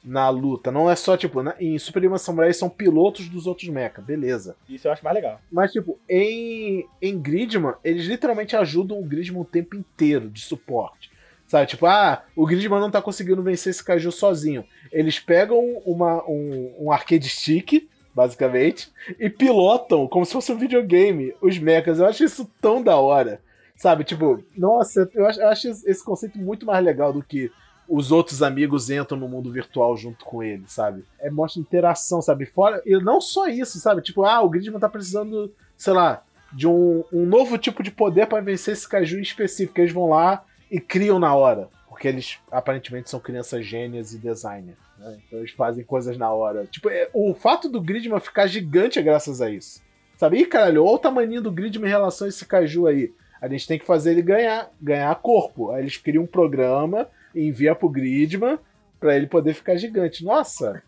[0.03, 0.71] na luta.
[0.71, 4.55] Não é só, tipo, na, em Super Human Samurai são pilotos dos outros mecha, beleza.
[4.67, 5.39] Isso eu acho mais legal.
[5.51, 11.11] Mas, tipo, em, em Gridman, eles literalmente ajudam o Gridman o tempo inteiro de suporte.
[11.47, 14.63] Sabe, tipo, ah, o Gridman não tá conseguindo vencer esse Kaiju sozinho.
[14.91, 21.35] Eles pegam uma, um, um arcade stick, basicamente, e pilotam como se fosse um videogame
[21.41, 21.99] os mechas.
[21.99, 23.41] Eu acho isso tão da hora.
[23.75, 27.51] Sabe, tipo, nossa, eu acho, eu acho esse conceito muito mais legal do que
[27.91, 31.03] os outros amigos entram no mundo virtual junto com ele, sabe?
[31.19, 32.45] É mostra interação, sabe?
[32.45, 34.01] Fora, e não só isso, sabe?
[34.01, 36.23] Tipo, ah, o Gridman tá precisando, sei lá,
[36.53, 39.77] de um, um novo tipo de poder para vencer esse caju específico.
[39.77, 41.67] Eles vão lá e criam na hora.
[41.89, 44.77] Porque eles aparentemente são crianças gênias e designers.
[44.97, 45.19] Né?
[45.27, 46.65] Então eles fazem coisas na hora.
[46.67, 49.81] Tipo, é, o fato do Gridman ficar gigante é graças a isso.
[50.15, 50.37] Sabe?
[50.37, 53.13] Ih, caralho, olha o tamanho do Gridman em relação a esse caju aí.
[53.41, 55.71] A gente tem que fazer ele ganhar, ganhar corpo.
[55.71, 58.57] Aí eles criam um programa envia pro Gridman
[58.99, 60.23] para ele poder ficar gigante.
[60.23, 60.81] Nossa!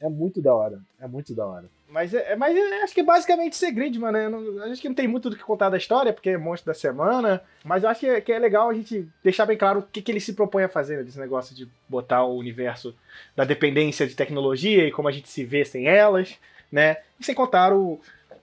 [0.00, 0.80] É muito da hora.
[0.98, 1.66] É muito da hora.
[1.88, 4.28] Mas, é, mas é, acho que é basicamente ser Gridman, né?
[4.28, 6.78] Não, acho que não tem muito do que contar da história, porque é monstro da
[6.78, 7.42] semana.
[7.64, 10.10] Mas acho que é, que é legal a gente deixar bem claro o que, que
[10.10, 11.02] ele se propõe a fazer, né?
[11.02, 12.94] Desse negócio de botar o universo
[13.34, 16.38] da dependência de tecnologia e como a gente se vê sem elas,
[16.70, 16.98] né?
[17.18, 18.00] E sem contar o,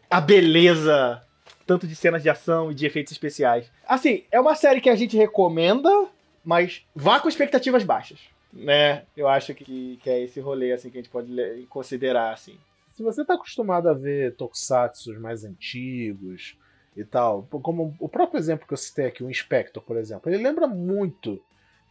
[0.10, 1.24] a beleza
[1.66, 3.70] tanto de cenas de ação e de efeitos especiais.
[3.86, 5.90] Assim, é uma série que a gente recomenda,
[6.48, 8.22] mas vá com expectativas baixas,
[8.54, 9.04] né?
[9.18, 11.36] Eu acho que, que é esse rolê assim que a gente pode
[11.70, 12.58] considerar assim.
[12.96, 16.58] Se você tá acostumado a ver tokusatsu mais antigos
[16.96, 20.42] e tal, como o próprio exemplo que eu citei aqui, o Inspector, por exemplo, ele
[20.42, 21.38] lembra muito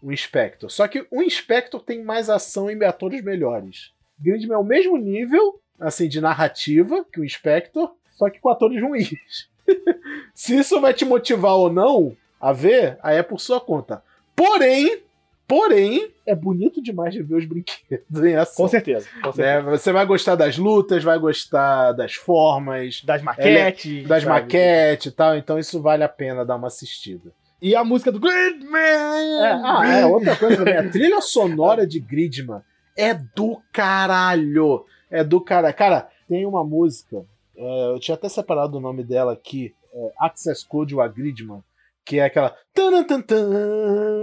[0.02, 3.92] o Inspector, só que o Inspector tem mais ação e atores melhores.
[4.18, 8.80] Gridman é o mesmo nível, assim, de narrativa que o Inspector, só que com atores
[8.80, 9.50] ruins.
[10.34, 14.02] Se isso vai te motivar ou não a ver, aí é por sua conta.
[14.36, 15.02] Porém,
[15.48, 18.66] porém, é bonito demais de ver os brinquedos em ação.
[18.66, 19.08] Com certeza.
[19.22, 19.62] Com certeza.
[19.62, 19.70] Né?
[19.70, 24.42] Você vai gostar das lutas, vai gostar das formas, das maquetes, é, das sabe?
[24.42, 25.36] maquetes e tal.
[25.36, 27.32] Então isso vale a pena dar uma assistida.
[27.60, 28.78] E a música do Gridman!
[28.78, 30.76] É, ah, é outra coisa também.
[30.76, 32.60] A trilha sonora de Gridman
[32.96, 34.84] é do caralho.
[35.10, 35.74] É do caralho.
[35.74, 37.24] Cara, tem uma música.
[37.56, 39.74] É, eu tinha até separado o nome dela aqui.
[39.94, 41.62] É, Access Code a Gridman
[42.06, 42.56] que é aquela.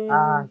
[0.09, 0.45] Ah.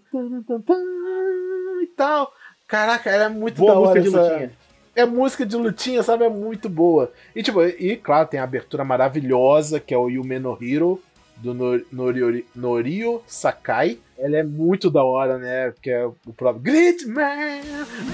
[1.82, 2.30] E tal.
[2.68, 4.28] Caraca, era muito boa da hora música essa...
[4.28, 4.52] de lutinha.
[4.94, 6.24] É música de lutinha, sabe?
[6.24, 7.10] É muito boa.
[7.34, 11.02] E, tipo, e claro, tem a abertura maravilhosa, que é o Yume no Hero,
[11.38, 11.54] do
[11.90, 13.98] Norio, Norio Sakai.
[14.18, 15.72] Ela é muito da hora, né?
[15.80, 17.62] Que é o próprio Gridman,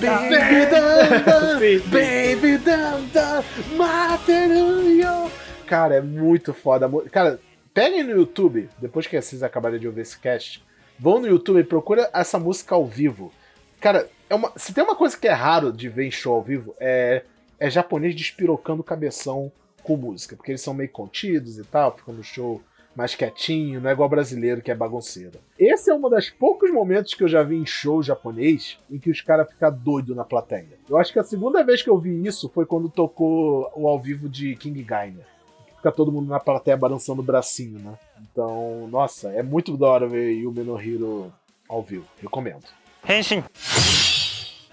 [0.00, 1.58] Baby Dun
[1.90, 5.30] Baby Dun Dun, Materuyo.
[5.66, 6.88] Cara, é muito foda.
[7.10, 7.40] Cara,
[7.78, 10.60] peguem no YouTube, depois que vocês acabarem de ouvir esse cast,
[10.98, 13.32] vão no YouTube e procura essa música ao vivo.
[13.80, 16.42] Cara, é uma, se tem uma coisa que é raro de ver em show ao
[16.42, 17.22] vivo, é,
[17.56, 19.52] é japonês despirocando cabeção
[19.84, 22.60] com música, porque eles são meio contidos e tal, ficam no show
[22.96, 25.38] mais quietinho, não é igual brasileiro que é bagunceiro.
[25.56, 29.08] Esse é um dos poucos momentos que eu já vi em show japonês em que
[29.08, 30.80] os caras ficam doidos na plateia.
[30.90, 34.00] Eu acho que a segunda vez que eu vi isso foi quando tocou o ao
[34.00, 35.37] vivo de King Gainer.
[35.88, 37.94] Fica todo mundo na plateia balançando o bracinho, né?
[38.20, 41.32] Então, nossa, é muito da hora ver Yume no Hero
[41.68, 42.06] ao vivo.
[42.20, 42.64] Recomendo.
[43.08, 43.42] Henshin!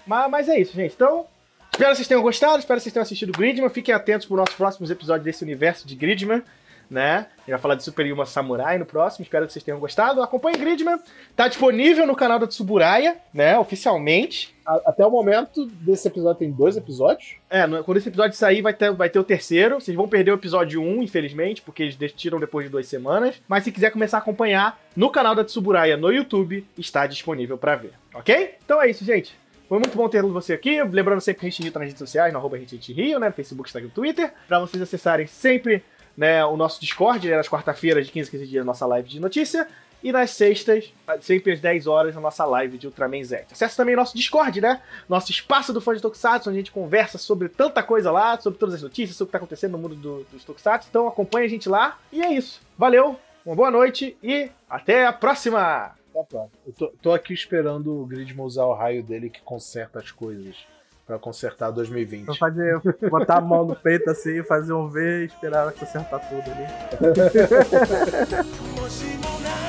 [0.06, 0.94] Mas, mas é isso, gente.
[0.94, 1.26] Então,
[1.72, 3.70] espero que vocês tenham gostado, espero que vocês tenham assistido Gridman.
[3.70, 6.42] Fiquem atentos para os nossos próximos episódios desse universo de Gridman
[6.90, 7.26] né?
[7.38, 10.22] A gente vai falar de Super Yuma Samurai no próximo, espero que vocês tenham gostado.
[10.22, 10.98] Acompanhe Gridman,
[11.34, 13.58] tá disponível no canal da Tsuburaya, né?
[13.58, 14.54] Oficialmente.
[14.84, 17.36] Até o momento desse episódio tem dois episódios.
[17.48, 19.80] É, quando esse episódio sair vai ter, vai ter o terceiro.
[19.80, 23.40] Vocês vão perder o episódio 1, infelizmente, porque eles tiram depois de duas semanas.
[23.46, 27.76] Mas se quiser começar a acompanhar no canal da Tsuburaya no YouTube, está disponível para
[27.76, 28.56] ver, ok?
[28.64, 29.36] Então é isso, gente.
[29.68, 30.80] Foi muito bom ter você aqui.
[30.82, 33.28] Lembrando sempre que a gente Rio tá nas redes sociais, no arroba Rio, né?
[33.28, 34.32] No Facebook, Instagram e Twitter.
[34.46, 35.82] Pra vocês acessarem sempre
[36.16, 39.20] né, o nosso Discord, né, nas quarta-feiras, de 15 a 15 dias, nossa live de
[39.20, 39.68] notícia.
[40.02, 43.46] E nas sextas, sempre às 10 horas, a nossa live de Ultraman Z.
[43.50, 44.80] Acesse também nosso Discord, né?
[45.08, 48.58] Nosso espaço do fã de Tokusatsu, onde a gente conversa sobre tanta coisa lá, sobre
[48.58, 50.86] todas as notícias, sobre o que está acontecendo no mundo do, dos Tokusatsu.
[50.90, 51.98] Então acompanhe a gente lá.
[52.12, 52.60] E é isso.
[52.78, 55.94] Valeu, uma boa noite e até a próxima!
[56.14, 56.50] A próxima.
[56.66, 60.56] Eu tô, tô aqui esperando o Gridman usar o raio dele que conserta as coisas
[61.06, 62.26] para consertar 2020.
[62.26, 66.42] Pra fazer, botar a mão no peito assim, fazer um V e esperar consertar tudo
[66.50, 66.66] ali.